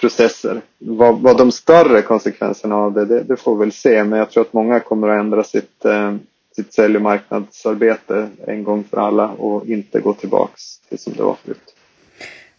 processer. 0.00 0.60
Vad, 0.78 1.20
vad 1.20 1.38
de 1.38 1.52
större 1.52 2.02
konsekvenserna 2.02 2.76
av 2.76 2.92
det, 2.92 3.04
det, 3.04 3.22
det, 3.22 3.36
får 3.36 3.56
vi 3.56 3.60
väl 3.60 3.72
se. 3.72 4.04
Men 4.04 4.18
jag 4.18 4.30
tror 4.30 4.42
att 4.42 4.52
många 4.52 4.80
kommer 4.80 5.08
att 5.08 5.20
ändra 5.20 5.44
sitt, 5.44 5.84
eh, 5.84 6.16
sitt 6.62 6.74
sälj 6.74 6.96
och 6.96 7.02
marknadsarbete 7.02 8.28
en 8.46 8.64
gång 8.64 8.84
för 8.84 8.96
alla 8.96 9.28
och 9.28 9.66
inte 9.66 10.00
gå 10.00 10.14
tillbaks 10.14 10.80
till 10.88 10.98
som 10.98 11.12
det 11.12 11.22
var 11.22 11.36
förut. 11.44 11.74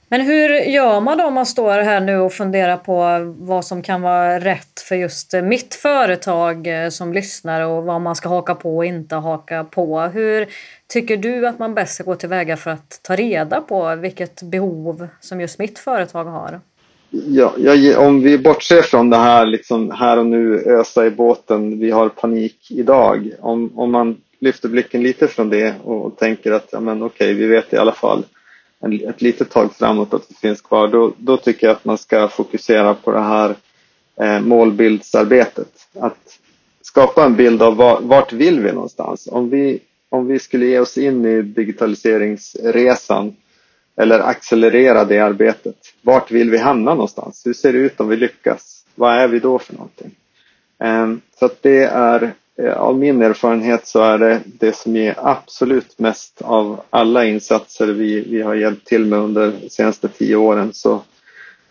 Men 0.08 0.22
hur 0.22 0.50
gör 0.50 1.00
man 1.00 1.18
då 1.18 1.24
om 1.26 1.34
man 1.34 1.46
står 1.46 1.82
här 1.82 2.00
nu 2.00 2.18
och 2.18 2.34
funderar 2.34 2.78
på 2.78 3.20
vad 3.38 3.66
som 3.66 3.82
kan 3.82 4.02
vara 4.02 4.40
rätt 4.40 4.80
för 4.80 4.96
just 4.96 5.34
mitt 5.44 5.76
företag 5.76 6.68
eh, 6.68 6.90
som 6.90 7.14
lyssnar 7.14 7.62
och 7.62 7.84
vad 7.84 8.02
man 8.02 8.16
ska 8.16 8.30
haka 8.30 8.56
på 8.56 8.78
och 8.78 8.86
inte 8.86 9.16
haka 9.16 9.64
på? 9.64 10.00
Hur 10.00 10.48
tycker 10.88 11.18
du 11.18 11.48
att 11.48 11.60
man 11.60 11.74
bäst 11.74 11.94
ska 11.94 12.04
gå 12.04 12.16
tillväga 12.16 12.58
för 12.58 12.72
att 12.72 13.00
ta 13.04 13.16
reda 13.16 13.62
på 13.62 13.96
vilket 13.96 14.42
behov 14.42 15.08
som 15.20 15.42
just 15.42 15.60
mitt 15.60 15.80
företag 15.80 16.26
har? 16.26 16.60
Ja, 17.14 17.54
jag, 17.58 18.08
om 18.08 18.22
vi 18.22 18.38
bortser 18.38 18.82
från 18.82 19.10
det 19.10 19.18
här 19.18 19.46
liksom 19.46 19.92
här 19.92 20.18
och 20.20 20.26
nu 20.26 20.64
ösa 20.66 21.06
i 21.06 21.10
båten, 21.10 21.80
vi 21.80 21.92
har 21.92 22.10
panik 22.10 22.72
idag. 22.72 23.32
Om, 23.40 23.80
om 23.80 23.92
man 23.92 24.18
lyfter 24.40 24.70
blicken 24.70 25.04
lite 25.04 25.28
från 25.28 25.50
det 25.50 25.76
och 25.84 26.18
tänker 26.18 26.52
att 26.52 26.70
ja, 26.72 26.80
men 26.80 27.04
okej, 27.04 27.34
vi 27.34 27.46
vet 27.48 27.74
i 27.74 27.78
alla 27.78 27.92
fall 27.92 28.26
en, 28.80 29.10
ett 29.10 29.22
litet 29.22 29.50
tag 29.50 29.76
framåt 29.76 30.14
att 30.14 30.30
det 30.30 30.36
finns 30.36 30.62
kvar, 30.62 30.88
då, 30.88 31.14
då 31.18 31.38
tycker 31.38 31.68
jag 31.68 31.76
att 31.76 31.86
man 31.86 31.98
ska 31.98 32.28
fokusera 32.28 32.94
på 32.94 33.12
det 33.12 33.20
här 33.20 33.56
eh, 34.22 34.40
målbildsarbetet. 34.40 35.88
Att 36.00 36.40
skapa 36.82 37.26
en 37.26 37.36
bild 37.36 37.62
av 37.62 37.76
var, 37.76 38.02
vart 38.02 38.34
vill 38.34 38.60
vi 38.60 38.72
någonstans? 38.72 39.28
Om 39.32 39.50
vi, 39.50 39.80
om 40.10 40.28
vi 40.28 40.40
skulle 40.40 40.66
ge 40.66 40.80
oss 40.80 40.98
in 40.98 41.26
i 41.26 41.42
digitaliseringsresan 41.42 43.36
eller 43.98 44.20
accelerera 44.20 45.06
det 45.06 45.20
arbetet, 45.20 45.76
vart 46.02 46.32
vill 46.32 46.50
vi 46.52 46.58
hamna 46.58 46.94
någonstans? 46.94 47.46
Hur 47.46 47.54
ser 47.54 47.74
det 47.74 47.80
ut 47.80 48.00
om 48.00 48.08
vi 48.08 48.18
lyckas? 48.18 48.86
Vad 48.96 49.14
är 49.16 49.28
vi 49.28 49.40
då 49.40 49.60
för 49.60 49.74
någonting? 49.74 50.12
Ehm, 50.80 51.22
så 51.40 51.46
att 51.46 51.62
det 51.62 51.84
är 51.84 52.34
eh, 52.58 52.74
av 52.74 52.98
min 53.00 53.22
erfarenhet 53.22 53.88
så 53.88 54.02
är 54.04 54.18
det 54.18 54.40
det 54.46 54.76
som 54.76 54.96
ger 54.96 55.16
absolut 55.18 56.00
mest 56.00 56.42
av 56.42 56.82
alla 56.90 57.26
insatser 57.26 57.88
vi, 57.88 58.22
vi 58.22 58.42
har 58.42 58.56
hjälpt 58.56 58.88
till 58.88 59.06
med 59.06 59.20
under 59.20 59.52
de 59.62 59.70
senaste 59.70 60.08
tio 60.08 60.36
åren 60.36 60.74
så 60.74 61.02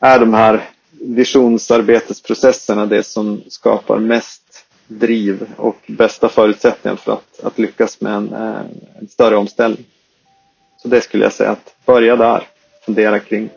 är 0.00 0.18
de 0.18 0.34
här 0.34 0.64
visionsarbetesprocesserna 0.90 2.86
det 2.86 3.02
som 3.02 3.42
skapar 3.48 3.98
mest 3.98 4.66
driv 4.88 5.46
och 5.56 5.76
bästa 5.86 6.28
förutsättningar 6.28 6.96
för 6.96 7.12
att, 7.12 7.40
att 7.42 7.58
lyckas 7.58 8.00
med 8.00 8.12
en, 8.14 8.32
eh, 8.32 8.60
en 9.00 9.08
större 9.08 9.36
omställning. 9.36 9.84
Så 10.82 10.88
det 10.88 11.00
skulle 11.00 11.24
jag 11.24 11.32
säga 11.32 11.50
att 11.50 11.74
börja 11.86 12.16
där, 12.16 12.42
fundera 12.86 13.18
kring 13.18 13.48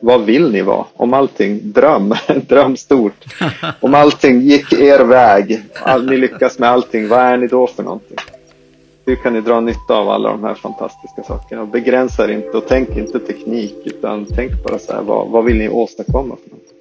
vad 0.00 0.24
vill 0.24 0.52
ni 0.52 0.62
vara? 0.62 0.84
Om 0.96 1.14
allting, 1.14 1.72
dröm, 1.72 2.14
dröm 2.48 2.76
stort. 2.76 3.24
Om 3.80 3.94
allting 3.94 4.40
gick 4.40 4.72
er 4.72 5.04
väg, 5.04 5.62
all, 5.82 6.06
ni 6.10 6.16
lyckas 6.16 6.58
med 6.58 6.70
allting, 6.70 7.08
vad 7.08 7.20
är 7.20 7.36
ni 7.36 7.46
då 7.46 7.66
för 7.66 7.82
någonting? 7.82 8.16
Hur 9.06 9.16
kan 9.16 9.32
ni 9.32 9.40
dra 9.40 9.60
nytta 9.60 9.94
av 9.94 10.08
alla 10.08 10.30
de 10.30 10.44
här 10.44 10.54
fantastiska 10.54 11.22
sakerna? 11.22 11.66
Begränsa 11.66 12.24
er 12.24 12.28
inte 12.28 12.56
och 12.56 12.64
tänk 12.68 12.88
inte 12.96 13.18
teknik 13.18 13.76
utan 13.84 14.26
tänk 14.34 14.64
bara 14.64 14.78
så 14.78 14.92
här, 14.92 15.02
vad, 15.02 15.28
vad 15.28 15.44
vill 15.44 15.56
ni 15.56 15.68
åstadkomma 15.68 16.36
för 16.42 16.50
någonting? 16.50 16.71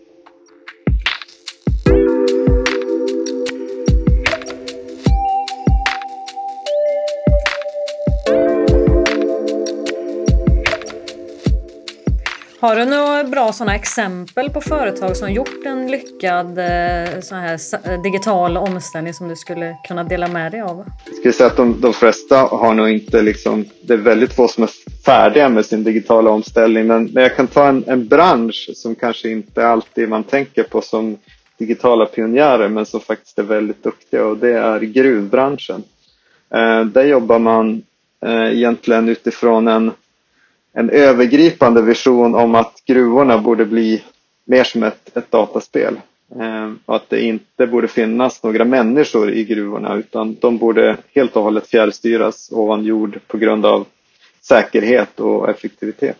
Har 12.62 12.75
du 12.75 12.86
några 12.86 13.24
bra 13.24 13.53
sådana 13.53 13.75
exempel 13.75 14.50
på 14.50 14.62
företag 14.62 15.18
som 15.18 15.34
gjort 15.34 15.65
en 15.65 15.91
lyckad 15.91 16.58
eh, 16.58 17.20
sån 17.22 17.38
här 17.38 17.60
eh, 17.84 18.01
digital 18.01 18.58
omställning 18.58 19.13
som 19.13 19.27
du 19.27 19.36
skulle 19.36 19.77
kunna 19.88 20.03
dela 20.03 20.27
med 20.27 20.51
dig 20.51 20.62
av? 20.62 20.86
Jag 21.06 21.15
skulle 21.15 21.34
säga 21.34 21.48
att 21.48 21.58
de, 21.58 21.82
de 21.82 21.94
flesta 21.94 22.36
har 22.36 22.74
nog 22.74 22.89
inte 22.89 23.22
liksom, 23.22 23.65
det 23.82 23.94
är 23.94 23.98
väldigt 23.98 24.34
få 24.34 24.48
som 24.48 24.63
är 24.63 24.70
färdiga 25.06 25.50
med 25.50 25.65
sin 25.65 25.84
digitala 25.84 26.30
omställning. 26.30 26.88
Men, 26.88 27.06
men 27.06 27.24
jag 27.24 27.36
kan 27.36 27.48
ta 27.48 27.68
en, 27.68 27.84
en 27.88 28.08
bransch 28.08 28.70
som 28.75 28.96
kanske 28.96 29.30
inte 29.30 29.68
alltid 29.68 30.10
man 30.10 30.24
tänker 30.24 30.63
på 30.63 30.82
som 30.82 31.18
digitala 31.58 32.06
pionjärer 32.06 32.70
men 32.70 32.86
som 32.86 33.00
faktiskt 33.00 33.39
är 33.39 33.44
väldigt 33.44 33.84
duktiga 33.84 34.25
och 34.25 34.38
det 34.38 34.53
är 34.53 34.80
gruvbranschen. 34.80 35.84
Eh, 36.53 36.86
där 36.86 37.03
jobbar 37.03 37.39
man 37.39 37.84
eh, 38.25 38.53
egentligen 38.53 39.10
utifrån 39.10 39.68
en 39.68 39.91
en 40.74 40.90
övergripande 40.90 41.82
vision 41.82 42.36
om 42.36 42.56
att 42.56 42.82
gruvorna 42.86 43.38
borde 43.38 43.66
bli 43.66 44.04
mer 44.46 44.63
som 44.63 44.84
ett, 44.84 45.18
ett 45.18 45.32
dataspel. 45.32 46.00
Eh, 46.40 46.72
och 46.86 46.96
att 46.96 47.10
det 47.10 47.22
inte 47.22 47.68
borde 47.68 47.88
finnas 47.88 48.44
några 48.44 48.66
människor 48.66 49.32
i 49.32 49.44
gruvorna 49.44 49.96
utan 49.96 50.38
de 50.42 50.58
borde 50.58 50.98
helt 51.16 51.36
och 51.36 51.44
hållet 51.44 51.68
fjärrstyras 51.68 52.50
ovan 52.51 52.84
jord 52.84 53.20
på 53.28 53.38
grund 53.38 53.66
av 53.66 53.86
säkerhet 54.42 55.20
och 55.20 55.50
effektivitet. 55.50 56.18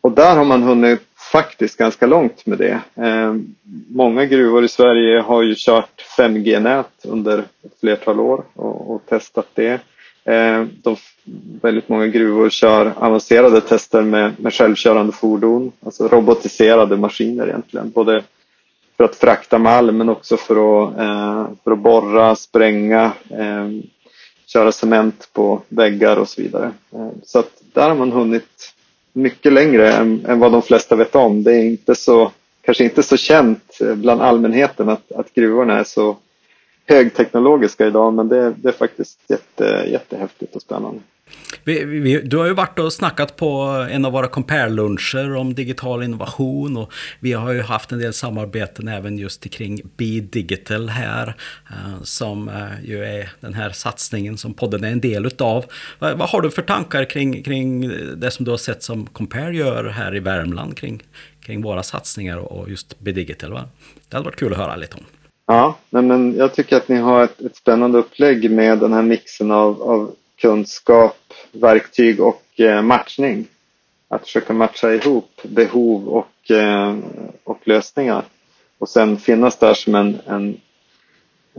Och 0.00 0.12
där 0.12 0.36
har 0.36 0.44
man 0.44 0.62
hunnit 0.62 1.00
faktiskt 1.32 1.76
ganska 1.78 2.06
långt 2.06 2.46
med 2.46 2.58
det. 2.58 2.80
Eh, 2.94 3.34
många 3.88 4.24
gruvor 4.24 4.64
i 4.64 4.68
Sverige 4.68 5.20
har 5.20 5.42
ju 5.42 5.54
kört 5.56 6.04
5G-nät 6.18 7.04
under 7.04 7.38
ett 7.38 7.80
flertal 7.80 8.20
år 8.20 8.44
och, 8.54 8.90
och 8.94 9.06
testat 9.06 9.48
det. 9.54 9.80
Eh, 10.26 10.64
väldigt 11.62 11.88
många 11.88 12.06
gruvor 12.06 12.50
kör 12.50 12.92
avancerade 12.96 13.60
tester 13.60 14.02
med, 14.02 14.40
med 14.40 14.54
självkörande 14.54 15.12
fordon, 15.12 15.72
alltså 15.84 16.08
robotiserade 16.08 16.96
maskiner 16.96 17.46
egentligen. 17.46 17.90
Både 17.90 18.22
för 18.96 19.04
att 19.04 19.16
frakta 19.16 19.58
malm 19.58 19.96
men 19.96 20.08
också 20.08 20.36
för 20.36 20.54
att, 20.54 20.98
eh, 20.98 21.48
för 21.64 21.70
att 21.70 21.78
borra, 21.78 22.36
spränga, 22.36 23.12
eh, 23.30 23.68
köra 24.46 24.72
cement 24.72 25.28
på 25.32 25.62
väggar 25.68 26.16
och 26.16 26.28
så 26.28 26.42
vidare. 26.42 26.72
Eh, 26.92 27.08
så 27.24 27.38
att 27.38 27.62
där 27.72 27.88
har 27.88 27.96
man 27.96 28.12
hunnit 28.12 28.72
mycket 29.12 29.52
längre 29.52 29.92
än, 29.92 30.26
än, 30.26 30.38
vad 30.38 30.52
de 30.52 30.62
flesta 30.62 30.96
vet 30.96 31.14
om. 31.14 31.42
Det 31.42 31.52
är 31.52 31.64
inte 31.64 31.94
så, 31.94 32.32
kanske 32.62 32.84
inte 32.84 33.02
så 33.02 33.16
känt 33.16 33.78
eh, 33.80 33.94
bland 33.94 34.22
allmänheten 34.22 34.88
att, 34.88 35.12
att 35.12 35.34
gruvorna 35.34 35.78
är 35.78 35.84
så 35.84 36.16
högteknologiska 36.86 37.86
idag 37.86 38.14
men 38.14 38.28
det, 38.28 38.54
det 38.56 38.68
är 38.68 38.72
faktiskt 38.72 39.18
jätte, 39.28 39.64
jättehäftigt 39.90 40.56
och 40.56 40.62
spännande. 40.62 41.00
Vi, 41.64 41.84
vi, 41.84 42.20
du 42.20 42.36
har 42.36 42.46
ju 42.46 42.54
varit 42.54 42.78
och 42.78 42.92
snackat 42.92 43.36
på 43.36 43.48
en 43.90 44.04
av 44.04 44.12
våra 44.12 44.28
compare-luncher 44.28 45.36
om 45.36 45.54
digital 45.54 46.02
innovation 46.02 46.76
och 46.76 46.92
vi 47.20 47.32
har 47.32 47.52
ju 47.52 47.62
haft 47.62 47.92
en 47.92 47.98
del 47.98 48.12
samarbeten 48.12 48.88
även 48.88 49.18
just 49.18 49.50
kring 49.50 49.80
Be 49.96 50.20
Digital 50.20 50.88
här 50.88 51.36
eh, 51.70 52.02
som 52.02 52.48
eh, 52.48 52.84
ju 52.84 53.04
är 53.04 53.32
den 53.40 53.54
här 53.54 53.70
satsningen 53.70 54.38
som 54.38 54.54
podden 54.54 54.84
är 54.84 54.92
en 54.92 55.00
del 55.00 55.26
utav. 55.26 55.64
Vad, 55.98 56.18
vad 56.18 56.28
har 56.28 56.40
du 56.40 56.50
för 56.50 56.62
tankar 56.62 57.04
kring, 57.04 57.42
kring 57.42 57.88
det 58.16 58.30
som 58.30 58.44
du 58.44 58.50
har 58.50 58.58
sett 58.58 58.82
som 58.82 59.06
Compare 59.06 59.56
gör 59.56 59.84
här 59.84 60.16
i 60.16 60.20
Värmland 60.20 60.76
kring, 60.76 61.02
kring 61.40 61.62
våra 61.62 61.82
satsningar 61.82 62.36
och 62.36 62.70
just 62.70 62.98
Be 62.98 63.12
Digital? 63.12 63.52
Va? 63.52 63.64
Det 64.08 64.16
hade 64.16 64.24
varit 64.24 64.38
kul 64.38 64.52
att 64.52 64.58
höra 64.58 64.76
lite 64.76 64.96
om. 64.96 65.04
Ja, 65.46 65.74
men 65.90 66.36
jag 66.36 66.54
tycker 66.54 66.76
att 66.76 66.88
ni 66.88 66.96
har 66.96 67.24
ett, 67.24 67.40
ett 67.40 67.56
spännande 67.56 67.98
upplägg 67.98 68.50
med 68.50 68.78
den 68.78 68.92
här 68.92 69.02
mixen 69.02 69.50
av, 69.50 69.82
av 69.82 70.12
kunskap, 70.40 71.16
verktyg 71.52 72.20
och 72.20 72.60
eh, 72.60 72.82
matchning. 72.82 73.46
Att 74.08 74.22
försöka 74.22 74.52
matcha 74.52 74.92
ihop 74.94 75.40
behov 75.42 76.08
och, 76.08 76.50
eh, 76.50 76.96
och 77.44 77.58
lösningar. 77.64 78.24
Och 78.78 78.88
sen 78.88 79.16
finnas 79.16 79.56
där 79.58 79.74
som 79.74 79.94
en, 79.94 80.18
en 80.26 80.60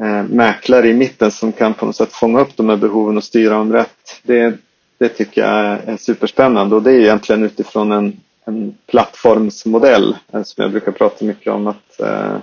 eh, 0.01 0.23
mäklare 0.23 0.87
i 0.89 0.93
mitten 0.93 1.31
som 1.31 1.51
kan 1.51 1.73
på 1.73 1.85
något 1.85 1.95
sätt 1.95 2.13
fånga 2.13 2.39
upp 2.41 2.57
de 2.57 2.69
här 2.69 2.77
behoven 2.77 3.17
och 3.17 3.23
styra 3.23 3.53
dem 3.53 3.73
rätt. 3.73 4.21
Det, 4.23 4.57
det 4.97 5.09
tycker 5.09 5.41
jag 5.41 5.49
är, 5.51 5.77
är 5.85 5.97
superspännande 5.97 6.75
och 6.75 6.81
det 6.83 6.91
är 6.91 6.99
egentligen 6.99 7.43
utifrån 7.43 7.91
en, 7.91 8.19
en 8.45 8.77
plattformsmodell 8.87 10.15
eh, 10.33 10.43
som 10.43 10.61
jag 10.61 10.71
brukar 10.71 10.91
prata 10.91 11.25
mycket 11.25 11.53
om. 11.53 11.67
att 11.67 11.99
eh, 11.99 12.37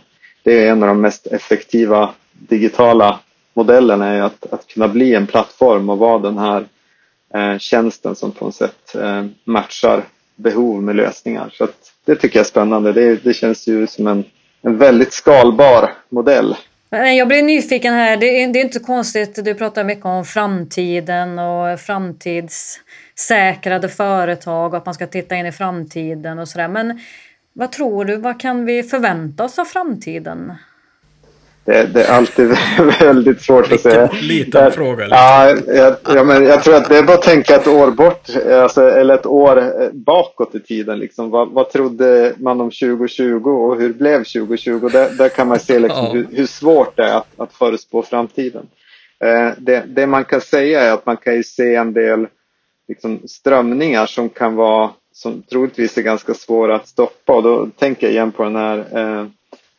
det 0.44 0.64
är 0.64 0.70
en 0.70 0.82
av 0.82 0.88
de 0.88 1.00
mest 1.00 1.26
effektiva 1.26 2.14
digitala 2.32 3.20
modellerna 3.54 4.08
är 4.08 4.22
att, 4.22 4.52
att 4.52 4.66
kunna 4.66 4.88
bli 4.88 5.14
en 5.14 5.26
plattform 5.26 5.90
och 5.90 5.98
vara 5.98 6.18
den 6.18 6.38
här 6.38 6.66
eh, 7.34 7.58
tjänsten 7.58 8.14
som 8.14 8.32
på 8.32 8.44
något 8.44 8.54
sätt 8.54 8.94
eh, 8.94 9.24
matchar 9.44 10.02
behov 10.36 10.82
med 10.82 10.96
lösningar. 10.96 11.50
Så 11.52 11.68
det 12.04 12.16
tycker 12.16 12.38
jag 12.38 12.44
är 12.44 12.48
spännande. 12.48 12.92
Det, 12.92 13.16
det 13.16 13.34
känns 13.34 13.68
ju 13.68 13.86
som 13.86 14.06
en, 14.06 14.24
en 14.62 14.78
väldigt 14.78 15.12
skalbar 15.12 15.90
modell. 16.08 16.56
Jag 16.90 17.28
blir 17.28 17.42
nyfiken 17.42 17.94
här. 17.94 18.16
Det 18.16 18.42
är, 18.42 18.48
det 18.48 18.58
är 18.58 18.64
inte 18.64 18.78
konstigt. 18.78 19.44
Du 19.44 19.54
pratar 19.54 19.84
mycket 19.84 20.04
om 20.04 20.24
framtiden 20.24 21.38
och 21.38 21.80
framtidssäkrade 21.80 23.88
företag 23.88 24.72
och 24.72 24.78
att 24.78 24.86
man 24.86 24.94
ska 24.94 25.06
titta 25.06 25.36
in 25.36 25.46
i 25.46 25.52
framtiden 25.52 26.38
och 26.38 26.48
sådär. 26.48 26.68
Men 26.68 27.00
vad 27.54 27.72
tror 27.72 28.04
du? 28.04 28.16
Vad 28.16 28.40
kan 28.40 28.64
vi 28.64 28.82
förvänta 28.82 29.44
oss 29.44 29.58
av 29.58 29.64
framtiden? 29.64 30.52
Det, 31.64 31.86
det, 31.94 32.04
är 32.04 32.12
alltid 32.12 32.56
väldigt 33.00 33.42
svårt 33.42 33.72
att 33.72 33.80
säga. 33.80 34.10
Liten 34.22 34.72
fråga. 34.72 35.06
Ja, 35.10 35.56
jag, 35.66 35.96
ja, 36.14 36.24
men 36.24 36.44
jag 36.44 36.62
tror 36.62 36.74
att 36.74 36.88
det 36.88 36.98
är 36.98 37.02
bara 37.02 37.16
att 37.16 37.22
tänka 37.22 37.56
ett 37.56 37.66
år 37.66 37.90
bort, 37.90 38.28
alltså, 38.62 38.88
eller 38.88 39.14
ett 39.14 39.26
år 39.26 39.90
bakåt 39.92 40.54
i 40.54 40.60
tiden. 40.60 40.98
Liksom. 40.98 41.30
Vad, 41.30 41.50
vad 41.50 41.70
trodde 41.70 42.34
man 42.36 42.60
om 42.60 42.70
2020 42.70 43.48
och 43.48 43.80
hur 43.80 43.92
blev 43.92 44.18
2020? 44.18 44.88
Där, 44.92 45.10
där 45.18 45.28
kan 45.28 45.48
man 45.48 45.58
se 45.58 45.78
liksom, 45.78 46.04
ja. 46.04 46.12
hur, 46.12 46.26
hur, 46.30 46.46
svårt 46.46 46.96
det 46.96 47.02
är 47.02 47.16
att, 47.16 47.28
att 47.36 47.52
förutspå 47.52 48.02
framtiden. 48.02 48.66
Eh, 49.24 49.50
det, 49.58 49.84
det, 49.86 50.06
man 50.06 50.24
kan 50.24 50.40
säga 50.40 50.80
är 50.80 50.92
att 50.92 51.06
man 51.06 51.16
kan 51.16 51.34
ju 51.34 51.42
se 51.42 51.74
en 51.74 51.92
del 51.92 52.26
liksom, 52.88 53.20
strömningar 53.28 54.06
som 54.06 54.28
kan 54.28 54.54
vara, 54.54 54.90
som 55.14 55.42
troligtvis 55.42 55.98
är 55.98 56.02
ganska 56.02 56.34
svåra 56.34 56.74
att 56.76 56.88
stoppa. 56.88 57.32
Och 57.32 57.42
då 57.42 57.66
tänker 57.78 58.06
jag 58.06 58.12
igen 58.14 58.32
på 58.32 58.42
den 58.42 58.56
här 58.56 58.78
eh, 58.98 59.26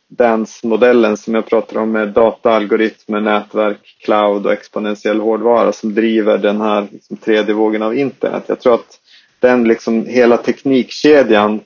DANS-modellen 0.08 1.16
som 1.16 1.34
jag 1.34 1.46
pratar 1.46 1.80
om 1.80 1.92
med 1.92 2.08
data, 2.08 2.50
algoritmer, 2.50 3.20
nätverk, 3.20 3.96
cloud 4.04 4.46
och 4.46 4.52
exponentiell 4.52 5.20
hårdvara 5.20 5.72
som 5.72 5.94
driver 5.94 6.38
den 6.38 6.60
här 6.60 6.86
liksom, 6.90 7.16
tredje 7.16 7.54
vågen 7.54 7.82
av 7.82 7.98
internet. 7.98 8.44
Jag 8.46 8.60
tror 8.60 8.74
att 8.74 9.00
den 9.40 9.64
liksom 9.68 10.06
hela 10.06 10.36
teknikkedjan 10.36 11.60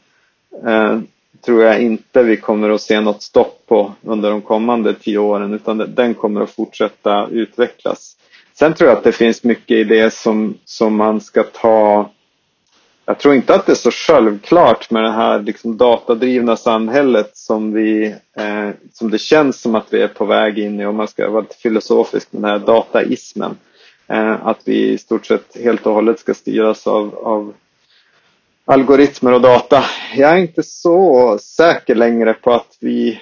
eh, 0.67 0.99
tror 1.45 1.62
jag 1.62 1.83
inte 1.83 2.23
vi 2.23 2.37
kommer 2.37 2.71
att 2.71 2.81
se 2.81 3.00
något 3.00 3.23
stopp 3.23 3.62
på 3.67 3.93
under 4.03 4.31
de 4.31 4.41
kommande 4.43 4.95
tio 4.95 5.19
åren 5.19 5.55
utan 5.55 5.95
den 5.95 6.15
kommer 6.15 6.41
att 6.41 6.50
fortsätta 6.50 7.29
utvecklas. 7.31 8.17
Sen 8.55 8.75
tror 8.75 8.89
jag 8.91 8.99
att 8.99 9.05
det 9.05 9.12
finns 9.12 9.45
mycket 9.45 9.77
i 9.77 9.85
det 9.85 10.15
som, 10.15 10.55
som 10.65 10.97
man 10.97 11.21
ska 11.21 11.43
ta 11.43 12.11
jag 13.11 13.19
tror 13.19 13.35
inte 13.35 13.55
att 13.55 13.67
det 13.67 13.73
är 13.73 13.76
så 13.76 13.90
självklart 13.90 14.90
med 14.90 15.05
det 15.05 15.11
här 15.11 15.43
liksom 15.43 15.76
datadrivna 15.76 16.56
samhället 16.56 17.30
som, 17.37 17.73
vi, 17.73 18.15
eh, 18.37 18.71
som 18.93 19.11
det 19.11 19.19
känns 19.19 19.61
som 19.61 19.75
att 19.75 19.87
vi 19.91 20.02
är 20.02 20.08
på 20.08 20.25
väg 20.25 20.58
in 20.58 20.80
i, 20.80 20.87
om 20.87 20.97
man 20.97 21.08
ska 21.08 21.30
vara 21.30 21.41
lite 21.41 21.56
filosofisk 21.56 22.32
med 22.32 22.43
den 22.43 22.50
här 22.50 22.58
dataismen. 22.58 23.56
Eh, 24.06 24.47
att 24.47 24.58
vi 24.65 24.89
i 24.89 24.99
stort 24.99 25.26
sett 25.26 25.56
helt 25.65 25.87
och 25.87 25.95
hållet 25.95 26.19
ska 26.19 26.35
styras 26.35 26.87
av, 26.87 27.15
av 27.15 27.54
algoritmer 28.65 29.32
och 29.32 29.41
data. 29.41 29.85
Jag 30.17 30.30
är 30.30 30.37
inte 30.37 30.63
så 30.63 31.39
säker 31.41 31.95
längre 31.95 32.35
på 32.35 32.52
att 32.52 32.76
vi 32.80 33.21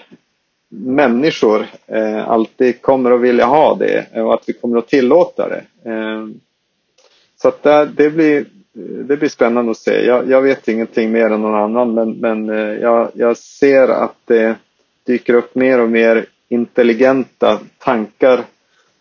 människor 0.70 1.66
eh, 1.86 2.28
alltid 2.28 2.82
kommer 2.82 3.10
att 3.10 3.20
vilja 3.20 3.46
ha 3.46 3.74
det 3.74 4.06
och 4.14 4.34
att 4.34 4.42
vi 4.46 4.52
kommer 4.52 4.78
att 4.78 4.88
tillåta 4.88 5.48
det. 5.48 5.90
Eh, 5.90 6.26
så 7.42 7.48
att 7.48 7.62
det, 7.62 7.90
det 7.96 8.10
blir 8.10 8.44
Eh, 8.78 8.84
det 8.84 9.16
blir 9.16 9.28
spännande 9.28 9.70
att 9.70 9.76
se. 9.78 10.04
Jag, 10.06 10.30
jag, 10.30 10.42
vet 10.42 10.68
ingenting 10.68 11.12
mer 11.12 11.30
än 11.30 11.42
någon 11.42 11.54
annan 11.54 11.94
men, 11.94 12.10
men 12.10 12.50
eh, 12.50 12.80
jag, 12.82 13.10
jag, 13.14 13.36
ser 13.36 13.88
att 13.88 14.16
det 14.24 14.56
dyker 15.06 15.34
upp 15.34 15.54
mer 15.54 15.80
och 15.80 15.90
mer 15.90 16.26
intelligenta 16.48 17.60
tankar 17.78 18.44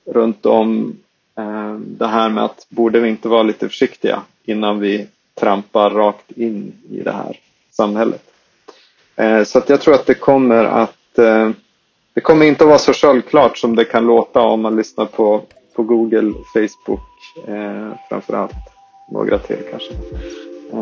runt 0.06 0.46
om 0.46 0.98
eh, 1.38 1.74
det 1.74 2.08
här 2.08 2.30
med 2.30 2.44
att 2.44 2.66
borde 2.70 3.00
vi 3.00 3.10
inte 3.10 3.28
vara 3.28 3.44
lite 3.44 3.70
försiktiga 3.70 4.22
innan 4.46 4.80
vi 4.80 5.08
trampar 5.40 5.90
rakt 5.90 6.32
in 6.32 6.74
i 6.92 7.00
det 7.02 7.12
här 7.12 7.40
samhället. 7.72 8.24
Eh, 9.16 9.44
så 9.44 9.58
att 9.58 9.70
jag 9.70 9.82
tror 9.82 9.94
att 9.94 10.06
det 10.06 10.14
kommer 10.14 10.64
att 10.64 11.18
eh, 11.18 11.50
det 12.14 12.22
kommer 12.22 12.46
inte 12.46 12.64
att 12.64 12.68
vara 12.68 12.80
så 12.80 12.94
självklart 12.94 13.58
som 13.58 13.76
det 13.76 13.86
kan 13.86 14.06
låta 14.06 14.42
om 14.42 14.62
man 14.62 14.76
lyssnar 14.76 15.06
på, 15.06 15.42
på 15.76 15.84
Google, 15.84 16.34
Facebook 16.54 17.00
eh, 17.48 17.92
framförallt 18.10 18.77
några 19.08 19.38
till 19.38 19.58
kanske. 19.72 19.94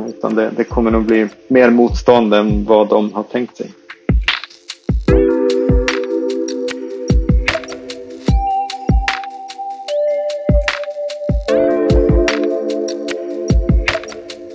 Utan 0.09 0.35
det, 0.35 0.51
det 0.57 0.63
kommer 0.63 0.91
nog 0.91 1.05
bli 1.05 1.27
mer 1.47 1.69
motstånd 1.69 2.33
än 2.33 2.65
vad 2.65 2.89
de 2.89 3.13
har 3.13 3.23
tänkt 3.23 3.57
sig. 3.57 3.71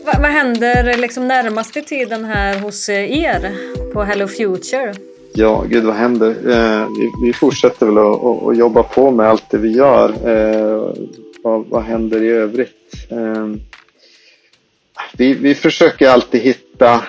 Vad 0.05 0.31
händer 0.31 0.97
liksom 0.99 1.29
närmaste 1.29 1.83
tiden 1.83 2.25
här 2.25 2.59
hos 2.59 2.89
er 2.89 3.53
på 3.93 4.03
Hello 4.03 4.27
Future? 4.27 4.95
Ja, 5.35 5.65
gud 5.69 5.85
vad 5.85 5.95
händer? 5.95 6.29
Eh, 6.29 6.87
vi, 6.99 7.27
vi, 7.27 7.33
fortsätter 7.33 7.87
väl 7.87 7.99
att, 7.99 8.59
jobba 8.59 8.83
på 8.83 9.11
med 9.11 9.29
allt 9.29 9.51
det 9.51 9.59
vi 9.59 9.73
gör. 9.73 10.09
Eh, 10.09 10.93
vad, 11.43 11.67
vad 11.67 11.83
händer 11.83 12.23
i 12.23 12.29
övrigt? 12.29 12.95
Ehm, 13.11 13.61
vi, 15.17 15.35
vi 15.35 15.55
försöker 15.55 16.09
alltid 16.09 16.41
hitta 16.41 17.05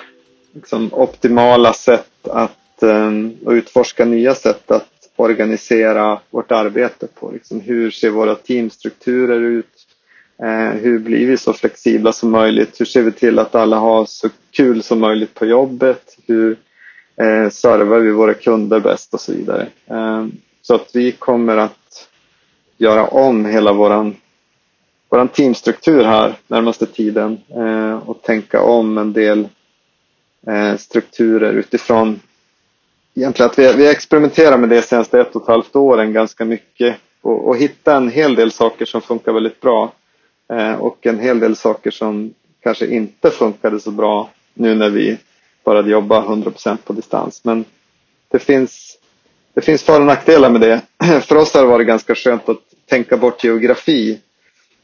liksom, 0.53 0.93
optimala 0.93 1.73
sätt 1.73 2.27
att 2.27 2.83
ehm, 2.83 3.37
och 3.45 3.51
utforska 3.51 4.05
nya 4.05 4.35
sätt 4.35 4.71
att 4.71 4.87
organisera 5.15 6.19
vårt 6.29 6.51
arbete 6.51 7.07
på. 7.19 7.31
Liksom, 7.31 7.59
hur 7.59 7.91
ser 7.91 8.09
våra 8.09 8.35
teamstrukturer 8.35 9.41
ut? 9.41 9.87
Eh, 10.43 10.69
hur 10.81 10.99
blir 10.99 11.27
vi 11.27 11.37
så 11.37 11.53
flexibla 11.53 12.13
som 12.13 12.31
möjligt? 12.31 12.81
Hur 12.81 12.85
ser 12.85 13.01
vi 13.01 13.11
till 13.11 13.39
att 13.39 13.55
alla 13.55 13.77
har 13.77 14.05
så 14.05 14.29
kul 14.51 14.83
som 14.83 14.99
möjligt 14.99 15.33
på 15.33 15.45
jobbet? 15.45 16.17
Hur 16.27 16.57
eh, 17.21 17.49
servar 17.49 17.99
vi 17.99 18.11
våra 18.11 18.33
kunder 18.33 18.79
bäst 18.79 19.13
och 19.13 19.21
så 19.21 19.31
vidare? 19.31 19.67
Eh, 19.85 20.25
så 20.61 20.75
att 20.75 20.89
vi 20.93 21.11
kommer 21.11 21.57
att 21.57 21.80
göra 22.81 23.07
om 23.07 23.45
hela 23.45 23.73
våran 23.73 24.15
våran 25.09 25.27
teamstruktur 25.27 26.03
här 26.03 26.33
närmaste 26.47 26.85
tiden 26.85 27.37
eh, 27.55 28.09
och 28.09 28.21
tänka 28.21 28.61
om 28.61 28.97
en 28.97 29.13
del 29.13 29.47
eh, 30.47 30.77
strukturer 30.77 31.53
utifrån 31.53 32.19
egentligen 33.15 33.49
att 33.49 33.59
vi, 33.59 33.73
vi 33.73 33.89
experimenterar 33.89 34.57
med 34.57 34.69
det 34.69 34.81
senaste 34.81 35.19
ett 35.21 35.35
och 35.35 35.41
ett 35.41 35.47
halvt 35.47 35.75
åren 35.75 36.13
ganska 36.13 36.45
mycket 36.45 36.95
och, 37.21 37.47
och 37.47 37.57
hitta 37.57 37.95
en 37.95 38.09
hel 38.09 38.35
del 38.35 38.51
saker 38.51 38.85
som 38.85 39.01
funkar 39.01 39.31
väldigt 39.33 39.61
bra 39.61 39.93
eh, 40.53 40.73
och 40.73 41.05
en 41.05 41.19
hel 41.19 41.39
del 41.39 41.55
saker 41.55 41.91
som 41.91 42.33
kanske 42.63 42.87
inte 42.87 43.29
funkade 43.31 43.79
så 43.79 43.91
bra 43.91 44.29
nu 44.53 44.75
när 44.75 44.89
vi 44.89 45.17
började 45.65 45.89
jobba 45.89 46.21
100% 46.25 46.77
på 46.77 46.93
distans. 46.93 47.41
Men 47.43 47.65
det 48.31 48.39
finns, 48.39 48.97
det 49.53 49.61
finns 49.61 49.83
för 49.83 49.99
och 49.99 50.05
nackdelar 50.05 50.49
med 50.49 50.61
det. 50.61 50.81
För 51.21 51.35
oss 51.35 51.53
har 51.53 51.61
det 51.61 51.67
varit 51.67 51.87
ganska 51.87 52.15
skönt 52.15 52.49
att 52.49 52.70
tänka 52.91 53.17
bort 53.17 53.43
geografi 53.43 54.19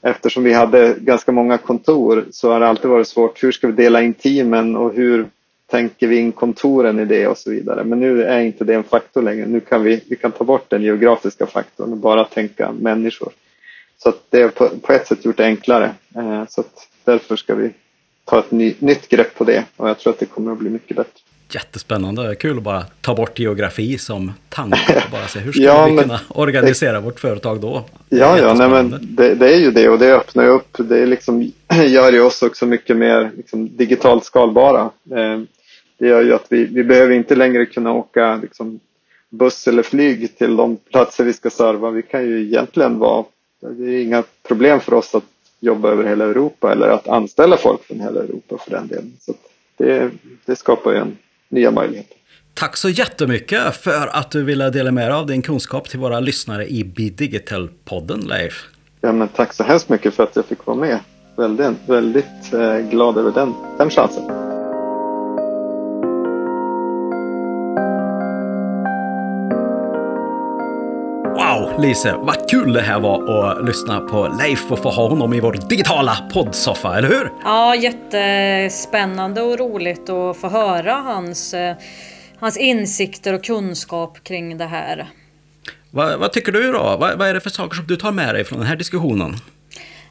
eftersom 0.02 0.43
vi 0.43 0.54
hade 0.54 0.96
ganska 1.00 1.32
många 1.32 1.58
kontor 1.58 2.26
så 2.32 2.52
har 2.52 2.60
det 2.60 2.67
alltid 2.67 2.89
varit 2.91 3.08
svårt. 3.08 3.43
Hur 3.43 3.52
ska 3.52 3.67
vi 3.67 3.74
dela 3.74 4.02
in 4.02 4.13
teamen 4.13 4.76
och 4.76 4.93
hur 4.93 5.28
tänker 5.72 6.08
vi 6.08 6.17
in 6.17 6.32
kontoren 6.32 7.00
i 7.00 7.06
det 7.06 7.28
och 7.28 7.38
så 7.38 7.50
vidare. 7.50 7.84
Men 7.84 8.00
nu 8.00 8.24
är 8.24 8.39
inte 8.39 8.63
det 8.63 8.76
en 8.76 8.84
faktor 8.84 9.22
längre. 9.22 9.46
Nu 9.46 9.60
kan 9.60 9.84
vi, 9.84 10.04
vi 10.10 10.15
kan 10.15 10.32
ta 10.32 10.43
bort 10.43 10.70
den 10.70 10.82
geografiska 10.82 11.46
faktorn 11.46 11.91
och 11.91 11.98
bara 11.98 12.24
tänka 12.24 12.72
människor. 12.72 13.32
Så 13.98 14.10
att 14.10 14.24
det 14.30 14.41
har 14.41 14.50
på, 14.50 14.70
på 14.70 14.93
ett 14.93 15.08
sätt 15.08 15.26
gjort 15.26 15.38
det 15.38 15.46
enklare. 15.46 15.96
Eh, 16.15 16.43
så 16.50 16.62
att 16.62 16.88
därför 17.04 17.36
ska 17.36 17.56
vi 17.56 17.70
ta 18.26 18.39
ett 18.39 18.52
ny, 18.52 18.76
nytt 18.80 19.10
grepp 19.10 19.36
på 19.36 19.43
det 19.43 19.63
och 19.78 19.89
jag 19.89 20.00
tror 20.00 20.13
att 20.13 20.20
det 20.20 20.26
kommer 20.26 20.52
att 20.52 20.60
bli 20.60 20.70
mycket 20.70 20.98
bättre. 20.98 21.22
Jättespännande, 21.49 22.36
kul 22.36 22.57
att 22.57 22.63
bara 22.63 22.86
ta 23.01 23.15
bort 23.15 23.39
geografi 23.39 23.97
som 23.97 24.31
tanke. 24.49 25.03
Bara 25.12 25.27
se 25.27 25.39
hur 25.39 25.51
ska 25.51 25.62
ja, 25.62 25.86
vi 25.86 25.91
men, 25.91 26.03
kunna 26.03 26.19
organisera 26.29 26.93
det, 26.93 26.99
vårt 26.99 27.19
företag 27.19 27.62
då? 27.62 27.86
Ja, 28.10 28.39
ja 28.39 28.53
nej, 28.53 28.69
men 28.69 28.99
det, 29.01 29.36
det, 29.36 29.53
är 29.53 29.60
ju 29.60 29.71
det 29.71 29.89
och 29.89 29.99
det 29.99 30.15
öppnar 30.15 30.43
ju 30.43 30.49
upp. 30.49 30.77
Det 30.77 31.05
liksom, 31.05 31.51
gör 31.88 32.12
ju 32.12 32.21
oss 32.21 32.41
också 32.41 32.65
mycket 32.65 32.97
mer 32.97 33.31
liksom, 33.38 33.77
digitalt 33.77 34.25
skalbara. 34.25 34.81
Eh, 35.12 35.41
det 35.97 36.07
gör 36.07 36.21
ju 36.21 36.33
att 36.33 36.45
vi, 36.49 36.65
vi 36.65 36.83
behöver 36.83 37.13
inte 37.13 37.36
längre 37.36 37.65
kunna 37.65 37.93
åka 37.93 38.36
liksom, 38.36 38.79
buss 39.29 39.67
eller 39.67 39.83
flyg 39.83 40.38
till 40.38 40.55
de 40.55 40.77
platser 40.77 41.23
vi 41.23 41.33
ska 41.33 41.49
serva. 41.49 41.91
Vi 41.91 42.01
kan 42.01 42.23
ju 42.23 42.41
egentligen 42.41 42.99
vara, 42.99 43.25
det 43.62 43.83
är 43.83 44.03
inga 44.03 44.23
problem 44.47 44.79
för 44.79 44.93
oss 44.93 45.15
att 45.15 45.23
jobba 45.60 45.91
över 45.91 46.03
hela 46.03 46.25
Europa 46.25 46.71
eller 46.71 46.88
att 46.88 47.07
anställa 47.07 47.57
folk 47.57 47.83
från 47.83 47.99
hela 47.99 48.19
Europa 48.19 48.57
för 48.57 48.71
den 48.71 48.88
delen. 48.88 49.13
Så 49.19 49.33
det, 49.77 50.12
det 50.45 50.55
skapar 50.55 50.91
ju 50.91 50.97
en 50.97 51.17
nya 51.49 51.71
möjligheter. 51.71 52.17
Tack 52.53 52.77
så 52.77 52.89
jättemycket 52.89 53.75
för 53.75 54.07
att 54.07 54.31
du 54.31 54.43
ville 54.43 54.69
dela 54.69 54.91
med 54.91 55.07
dig 55.07 55.13
av 55.13 55.25
din 55.25 55.41
kunskap 55.41 55.89
till 55.89 55.99
våra 55.99 56.19
lyssnare 56.19 56.67
i 56.67 56.83
Bidigital-podden, 56.83 58.27
Leif. 58.27 58.65
Ja, 59.01 59.12
men 59.12 59.27
tack 59.27 59.53
så 59.53 59.63
hemskt 59.63 59.89
mycket 59.89 60.13
för 60.13 60.23
att 60.23 60.36
jag 60.36 60.45
fick 60.45 60.65
vara 60.65 60.77
med. 60.77 60.99
Väldigt, 61.36 61.77
väldigt 61.88 62.53
eh, 62.53 62.77
glad 62.77 63.17
över 63.17 63.31
den, 63.31 63.53
den 63.77 63.89
chansen. 63.89 64.57
Lise, 71.79 72.15
vad 72.17 72.49
kul 72.49 72.73
det 72.73 72.81
här 72.81 72.99
var 72.99 73.51
att 73.51 73.65
lyssna 73.65 73.99
på 73.99 74.27
Leif 74.27 74.71
och 74.71 74.79
få 74.79 74.89
ha 74.89 75.07
honom 75.07 75.33
i 75.33 75.39
vår 75.39 75.57
digitala 75.69 76.17
poddsoffa, 76.33 76.97
eller 76.97 77.09
hur? 77.09 77.31
Ja, 77.43 77.75
jättespännande 77.75 79.41
och 79.41 79.59
roligt 79.59 80.09
att 80.09 80.37
få 80.37 80.47
höra 80.47 80.93
hans, 80.93 81.53
eh, 81.53 81.75
hans 82.39 82.57
insikter 82.57 83.33
och 83.33 83.43
kunskap 83.43 84.23
kring 84.23 84.57
det 84.57 84.65
här. 84.65 85.07
Vad, 85.91 86.19
vad 86.19 86.33
tycker 86.33 86.51
du 86.51 86.71
då? 86.71 86.97
Vad, 86.99 87.17
vad 87.17 87.27
är 87.27 87.33
det 87.33 87.39
för 87.39 87.49
saker 87.49 87.75
som 87.75 87.87
du 87.87 87.95
tar 87.95 88.11
med 88.11 88.35
dig 88.35 88.43
från 88.43 88.59
den 88.59 88.67
här 88.67 88.75
diskussionen? 88.75 89.35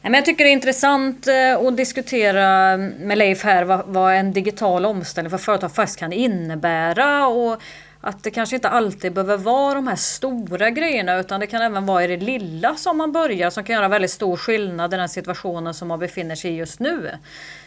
Jag 0.02 0.24
tycker 0.24 0.44
det 0.44 0.50
är 0.50 0.52
intressant 0.52 1.26
eh, 1.26 1.66
att 1.66 1.76
diskutera 1.76 2.76
med 2.76 3.18
Leif 3.18 3.44
här 3.44 3.64
vad, 3.64 3.82
vad 3.86 4.14
en 4.14 4.32
digital 4.32 4.86
omställning 4.86 5.30
för 5.30 5.38
företag 5.38 5.74
faktiskt 5.74 5.98
kan 5.98 6.12
innebära 6.12 7.26
och 7.26 7.62
att 8.06 8.22
det 8.22 8.30
kanske 8.30 8.56
inte 8.56 8.68
alltid 8.68 9.12
behöver 9.12 9.36
vara 9.36 9.74
de 9.74 9.86
här 9.86 9.96
stora 9.96 10.70
grejerna 10.70 11.16
utan 11.16 11.40
det 11.40 11.46
kan 11.46 11.62
även 11.62 11.86
vara 11.86 12.04
i 12.04 12.06
det 12.06 12.16
lilla 12.16 12.76
som 12.76 12.96
man 12.96 13.12
börjar 13.12 13.50
som 13.50 13.64
kan 13.64 13.74
göra 13.74 13.88
väldigt 13.88 14.10
stor 14.10 14.36
skillnad 14.36 14.94
i 14.94 14.96
den 14.96 15.08
situationen 15.08 15.74
som 15.74 15.88
man 15.88 15.98
befinner 15.98 16.34
sig 16.34 16.50
i 16.50 16.56
just 16.56 16.80
nu. 16.80 17.10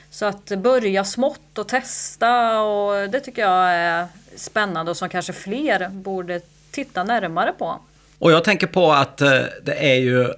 Så 0.10 0.25
att 0.25 0.45
börja 0.45 1.04
smått 1.04 1.58
och 1.58 1.67
testa 1.67 2.62
och 2.62 3.10
det 3.10 3.19
tycker 3.19 3.41
jag 3.41 3.71
är 3.73 4.08
spännande 4.36 4.91
och 4.91 4.97
som 4.97 5.10
kanske 5.10 5.34
fler 5.34 5.89
borde 5.89 6.41
titta 6.71 7.04
närmare 7.04 7.52
på. 7.52 7.80
Och 8.19 8.32
jag 8.32 8.43
tänker 8.43 8.67
på 8.67 8.91
att 8.91 9.21
eh, 9.21 9.41
det 9.63 9.93
är 9.93 9.99
ju 9.99 10.34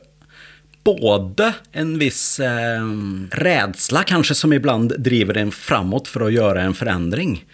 både 0.84 1.54
en 1.72 2.00
viss 2.00 2.40
eh, 2.40 2.82
rädsla 3.32 4.04
kanske 4.04 4.36
som 4.36 4.54
ibland 4.54 4.94
driver 5.00 5.38
en 5.38 5.52
framåt 5.52 6.08
för 6.08 6.22
att 6.22 6.34
göra 6.34 6.62
en 6.62 6.74
förändring. 6.74 7.46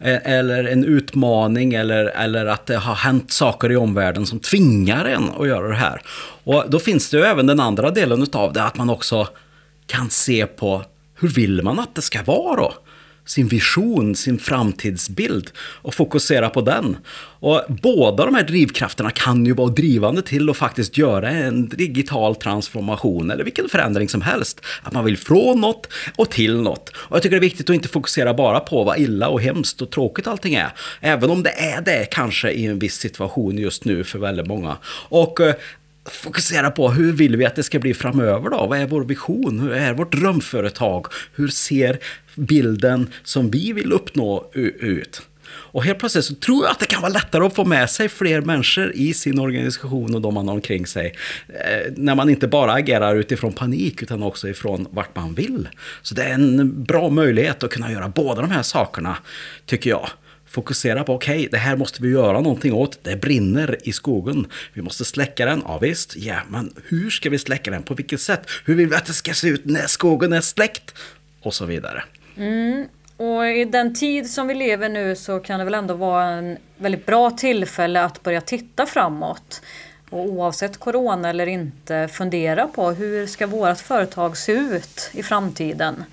Eh, 0.00 0.32
eller 0.32 0.64
en 0.64 0.84
utmaning 0.84 1.74
eller, 1.74 2.04
eller 2.04 2.46
att 2.46 2.66
det 2.66 2.76
har 2.76 2.94
hänt 2.94 3.32
saker 3.32 3.72
i 3.72 3.76
omvärlden 3.76 4.26
som 4.26 4.40
tvingar 4.40 5.04
en 5.04 5.30
att 5.38 5.48
göra 5.48 5.68
det 5.68 5.74
här. 5.74 6.02
Och 6.44 6.64
då 6.68 6.78
finns 6.78 7.10
det 7.10 7.16
ju 7.16 7.22
även 7.22 7.46
den 7.46 7.60
andra 7.60 7.90
delen 7.90 8.26
av 8.32 8.52
det, 8.52 8.62
att 8.62 8.76
man 8.76 8.90
också 8.90 9.28
kan 9.86 10.10
se 10.10 10.46
på 10.46 10.82
hur 11.14 11.28
vill 11.28 11.62
man 11.62 11.78
att 11.78 11.94
det 11.94 12.02
ska 12.02 12.22
vara 12.22 12.56
då? 12.56 12.74
Sin 13.28 13.48
vision, 13.48 14.14
sin 14.14 14.38
framtidsbild 14.38 15.50
och 15.58 15.94
fokusera 15.94 16.50
på 16.50 16.60
den. 16.60 16.96
Och 17.40 17.62
båda 17.82 18.24
de 18.24 18.34
här 18.34 18.42
drivkrafterna 18.42 19.10
kan 19.10 19.46
ju 19.46 19.52
vara 19.52 19.70
drivande 19.70 20.22
till 20.22 20.50
att 20.50 20.56
faktiskt 20.56 20.98
göra 20.98 21.30
en 21.30 21.68
digital 21.68 22.36
transformation 22.36 23.30
eller 23.30 23.44
vilken 23.44 23.68
förändring 23.68 24.08
som 24.08 24.22
helst. 24.22 24.60
Att 24.82 24.92
man 24.92 25.04
vill 25.04 25.18
från 25.18 25.60
något 25.60 25.88
och 26.16 26.30
till 26.30 26.60
något. 26.60 26.88
Och 26.88 27.16
jag 27.16 27.22
tycker 27.22 27.36
det 27.36 27.38
är 27.38 27.50
viktigt 27.50 27.70
att 27.70 27.74
inte 27.74 27.88
fokusera 27.88 28.34
bara 28.34 28.60
på 28.60 28.84
vad 28.84 28.98
illa 28.98 29.28
och 29.28 29.40
hemskt 29.40 29.82
och 29.82 29.90
tråkigt 29.90 30.26
allting 30.26 30.54
är. 30.54 30.72
Även 31.00 31.30
om 31.30 31.42
det 31.42 31.50
är 31.50 31.80
det 31.80 32.08
kanske 32.10 32.50
i 32.50 32.66
en 32.66 32.78
viss 32.78 32.94
situation 32.94 33.58
just 33.58 33.84
nu 33.84 34.04
för 34.04 34.18
väldigt 34.18 34.46
många. 34.46 34.76
Och 35.08 35.40
eh, 35.40 35.54
fokusera 36.10 36.70
på 36.70 36.90
hur 36.90 37.12
vill 37.12 37.36
vi 37.36 37.46
att 37.46 37.56
det 37.56 37.62
ska 37.62 37.78
bli 37.78 37.94
framöver 37.94 38.50
då? 38.50 38.66
Vad 38.66 38.78
är 38.78 38.86
vår 38.86 39.04
vision? 39.04 39.60
Hur 39.60 39.72
är 39.72 39.94
vårt 39.94 40.12
drömföretag? 40.12 41.06
Hur 41.34 41.48
ser 41.48 41.98
bilden 42.34 43.10
som 43.22 43.50
vi 43.50 43.72
vill 43.72 43.92
uppnå 43.92 44.50
ut? 44.54 45.22
Och 45.50 45.84
helt 45.84 45.98
plötsligt 45.98 46.24
så 46.24 46.34
tror 46.34 46.64
jag 46.64 46.72
att 46.72 46.78
det 46.78 46.86
kan 46.86 47.02
vara 47.02 47.12
lättare 47.12 47.46
att 47.46 47.54
få 47.54 47.64
med 47.64 47.90
sig 47.90 48.08
fler 48.08 48.40
människor 48.40 48.92
i 48.94 49.14
sin 49.14 49.38
organisation 49.38 50.14
och 50.14 50.20
de 50.20 50.34
man 50.34 50.48
har 50.48 50.54
omkring 50.54 50.86
sig. 50.86 51.14
Eh, 51.48 51.92
när 51.96 52.14
man 52.14 52.28
inte 52.28 52.48
bara 52.48 52.72
agerar 52.72 53.16
utifrån 53.16 53.52
panik 53.52 54.02
utan 54.02 54.22
också 54.22 54.48
ifrån 54.48 54.86
vart 54.90 55.16
man 55.16 55.34
vill. 55.34 55.68
Så 56.02 56.14
det 56.14 56.22
är 56.22 56.34
en 56.34 56.84
bra 56.84 57.08
möjlighet 57.08 57.62
att 57.62 57.70
kunna 57.70 57.92
göra 57.92 58.08
båda 58.08 58.40
de 58.40 58.50
här 58.50 58.62
sakerna, 58.62 59.16
tycker 59.66 59.90
jag 59.90 60.08
fokusera 60.50 61.04
på, 61.04 61.14
okej, 61.14 61.38
okay, 61.38 61.48
det 61.48 61.58
här 61.58 61.76
måste 61.76 62.02
vi 62.02 62.08
göra 62.08 62.40
någonting 62.40 62.72
åt. 62.72 62.98
Det 63.04 63.16
brinner 63.16 63.76
i 63.84 63.92
skogen. 63.92 64.46
Vi 64.72 64.82
måste 64.82 65.04
släcka 65.04 65.46
den. 65.46 65.62
Ja 65.64 65.78
visst, 65.78 66.16
ja, 66.16 66.36
men 66.48 66.74
hur 66.88 67.10
ska 67.10 67.30
vi 67.30 67.38
släcka 67.38 67.70
den? 67.70 67.82
På 67.82 67.94
vilket 67.94 68.20
sätt? 68.20 68.46
Hur 68.64 68.74
vill 68.74 68.88
vi 68.88 68.96
att 68.96 69.06
det 69.06 69.12
ska 69.12 69.34
se 69.34 69.48
ut 69.48 69.64
när 69.64 69.86
skogen 69.86 70.32
är 70.32 70.40
släckt? 70.40 70.94
Och 71.42 71.54
så 71.54 71.64
vidare. 71.64 72.04
Mm. 72.36 72.86
Och 73.16 73.46
i 73.46 73.64
den 73.64 73.94
tid 73.94 74.30
som 74.30 74.46
vi 74.48 74.54
lever 74.54 74.88
nu 74.88 75.16
så 75.16 75.40
kan 75.40 75.58
det 75.58 75.64
väl 75.64 75.74
ändå 75.74 75.94
vara 75.94 76.24
en 76.24 76.58
väldigt 76.76 77.06
bra 77.06 77.30
tillfälle 77.30 78.04
att 78.04 78.22
börja 78.22 78.40
titta 78.40 78.86
framåt. 78.86 79.62
Och 80.10 80.24
oavsett 80.24 80.76
corona 80.76 81.30
eller 81.30 81.46
inte 81.46 82.08
fundera 82.12 82.66
på 82.66 82.90
hur 82.90 83.26
ska 83.26 83.46
vårt 83.46 83.78
företag 83.78 84.36
se 84.36 84.52
ut 84.52 85.10
i 85.12 85.22
framtiden. 85.22 86.04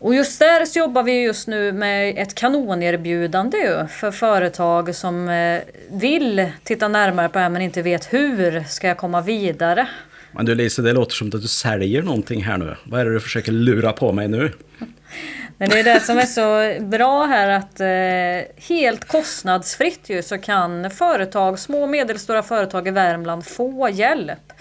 Och 0.00 0.14
just 0.14 0.38
där 0.38 0.64
så 0.64 0.78
jobbar 0.78 1.02
vi 1.02 1.22
just 1.22 1.48
nu 1.48 1.72
med 1.72 2.18
ett 2.18 2.34
kanonerbjudande 2.34 3.86
för 3.90 4.10
företag 4.10 4.94
som 4.94 5.28
eh, 5.28 5.60
vill 5.90 6.50
titta 6.64 6.88
närmare 6.88 7.28
på 7.28 7.32
det 7.32 7.42
här 7.42 7.48
men 7.48 7.62
inte 7.62 7.82
vet 7.82 8.12
hur 8.12 8.64
ska 8.68 8.88
jag 8.88 8.96
komma 8.96 9.20
vidare. 9.20 9.88
Men 10.32 10.46
du 10.46 10.54
Lisa, 10.54 10.82
det 10.82 10.92
låter 10.92 11.14
som 11.14 11.26
att 11.26 11.42
du 11.42 11.48
säljer 11.48 12.02
någonting 12.02 12.44
här 12.44 12.58
nu. 12.58 12.76
Vad 12.84 13.00
är 13.00 13.04
det 13.04 13.12
du 13.12 13.20
försöker 13.20 13.52
lura 13.52 13.92
på 13.92 14.12
mig 14.12 14.28
nu? 14.28 14.52
Men 15.58 15.68
det 15.68 15.80
är 15.80 15.84
det 15.84 16.00
som 16.00 16.18
är 16.18 16.26
så 16.26 16.80
bra 16.84 17.24
här 17.24 17.48
att 17.48 17.80
eh, 17.80 18.64
helt 18.68 19.04
kostnadsfritt 19.04 20.10
ju 20.10 20.22
så 20.22 20.38
kan 20.38 20.90
företag, 20.90 21.58
små 21.58 21.82
och 21.82 21.88
medelstora 21.88 22.42
företag 22.42 22.88
i 22.88 22.90
Värmland 22.90 23.46
få 23.46 23.88
hjälp 23.88 24.52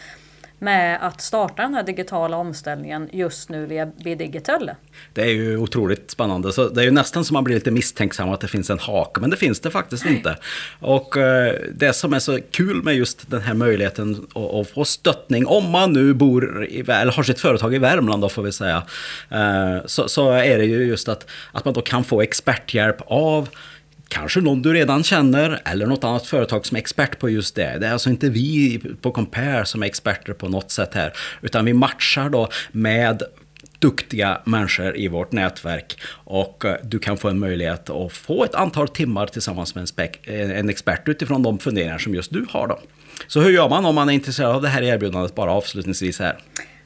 med 0.60 0.98
att 1.02 1.22
starta 1.22 1.62
den 1.62 1.74
här 1.74 1.84
digitala 1.84 2.38
omställningen 2.38 3.10
just 3.12 3.50
nu 3.50 3.66
via 3.66 3.86
Bidigital. 3.86 4.72
Det 5.14 5.22
är 5.22 5.30
ju 5.30 5.58
otroligt 5.58 6.12
spännande. 6.12 6.54
Så 6.54 6.70
det 6.70 6.82
är 6.82 6.86
ju 6.86 6.92
nästan 6.92 7.26
som 7.26 7.34
man 7.34 7.44
blir 7.44 7.56
lite 7.56 7.72
misstänksam 7.72 8.30
att 8.30 8.42
det 8.42 8.48
finns 8.48 8.70
en 8.70 8.80
hake, 8.80 9.22
men 9.22 9.30
det 9.30 9.38
finns 9.38 9.60
det 9.60 9.72
faktiskt 9.72 10.06
inte. 10.06 10.38
Och 10.80 11.18
eh, 11.18 11.56
det 11.74 11.94
som 11.94 12.14
är 12.14 12.20
så 12.20 12.40
kul 12.52 12.84
med 12.84 12.96
just 12.96 13.32
den 13.32 13.42
här 13.42 13.54
möjligheten 13.54 14.28
att, 14.36 14.70
få 14.70 14.86
stöttning, 14.86 15.48
om 15.48 15.72
man 15.72 15.94
nu 15.94 16.14
bor 16.14 16.66
i, 16.66 16.80
eller 16.80 17.12
har 17.12 17.24
sitt 17.24 17.40
företag 17.40 17.76
i 17.76 17.78
Värmland 17.78 18.22
då 18.22 18.30
får 18.30 18.44
vi 18.44 18.52
säga, 18.52 18.84
eh, 19.30 19.78
så, 19.86 20.08
så 20.08 20.32
är 20.32 20.58
det 20.58 20.66
ju 20.66 20.84
just 20.84 21.10
att, 21.10 21.30
att 21.52 21.66
man 21.66 21.74
då 21.74 21.82
kan 21.82 22.04
få 22.04 22.22
experthjälp 22.22 22.98
av 23.06 23.50
kanske 24.10 24.42
någon 24.42 24.62
du 24.62 24.74
redan 24.74 25.04
känner 25.04 25.62
eller 25.66 25.86
något 25.86 26.04
annat 26.04 26.28
företag 26.28 26.66
som 26.66 26.76
är 26.76 26.80
expert 26.80 27.20
på 27.20 27.30
just 27.30 27.56
det. 27.56 27.78
Det 27.80 27.88
är 27.88 27.92
alltså 27.92 28.10
inte 28.10 28.30
vi 28.30 28.82
på 29.02 29.12
Compare 29.12 29.66
som 29.66 29.84
är 29.84 29.88
experter 29.88 30.34
på 30.34 30.50
något 30.50 30.72
sätt 30.72 30.94
här, 30.94 31.14
utan 31.42 31.66
vi 31.66 31.74
matchar 31.74 32.30
då 32.30 32.50
med 32.72 33.24
duktiga 33.80 34.42
människor 34.46 34.98
i 34.98 35.08
vårt 35.08 35.32
nätverk 35.32 36.00
och 36.12 36.66
eh, 36.66 36.76
du 36.84 37.00
kan 37.00 37.18
få 37.18 37.30
en 37.30 37.40
möjlighet 37.40 37.90
att 37.90 38.14
få 38.14 38.44
ett 38.44 38.56
antal 38.56 38.88
timmar 38.88 39.28
tillsammans 39.28 39.76
med 39.76 39.90
eh, 40.24 40.60
en, 40.60 40.70
expert 40.70 41.08
utifrån 41.08 41.44
de 41.44 41.60
funderingar 41.60 41.98
som 41.98 42.16
just 42.16 42.34
du 42.34 42.46
har 42.50 42.68
då. 42.68 42.80
Så 43.28 43.42
hur 43.42 43.52
gör 43.52 43.70
man 43.70 43.86
om 43.86 43.96
man 43.96 44.10
är 44.10 44.14
intresserad 44.14 44.56
av 44.56 44.62
det 44.62 44.68
här 44.68 44.82
erbjudandet 44.82 45.36
bara 45.36 45.52
avslutningsvis 45.52 46.20
här? 46.20 46.38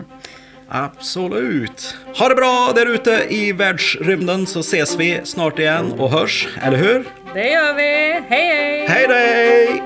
Absolut. 0.69 1.97
Ha 2.19 2.29
det 2.29 2.35
bra 2.35 2.73
där 2.75 2.87
ute 2.95 3.27
i 3.29 3.53
världsrymden 3.53 4.47
så 4.47 4.61
ses 4.61 4.97
vi 4.97 5.21
snart 5.25 5.59
igen 5.59 5.93
och 5.99 6.11
hörs, 6.11 6.49
eller 6.63 6.77
hur? 6.77 7.05
Det 7.35 7.51
gör 7.51 7.75
vi. 7.75 8.21
Hej 8.29 8.31
hej! 8.47 8.87
Hej 8.89 9.07
dig! 9.09 9.83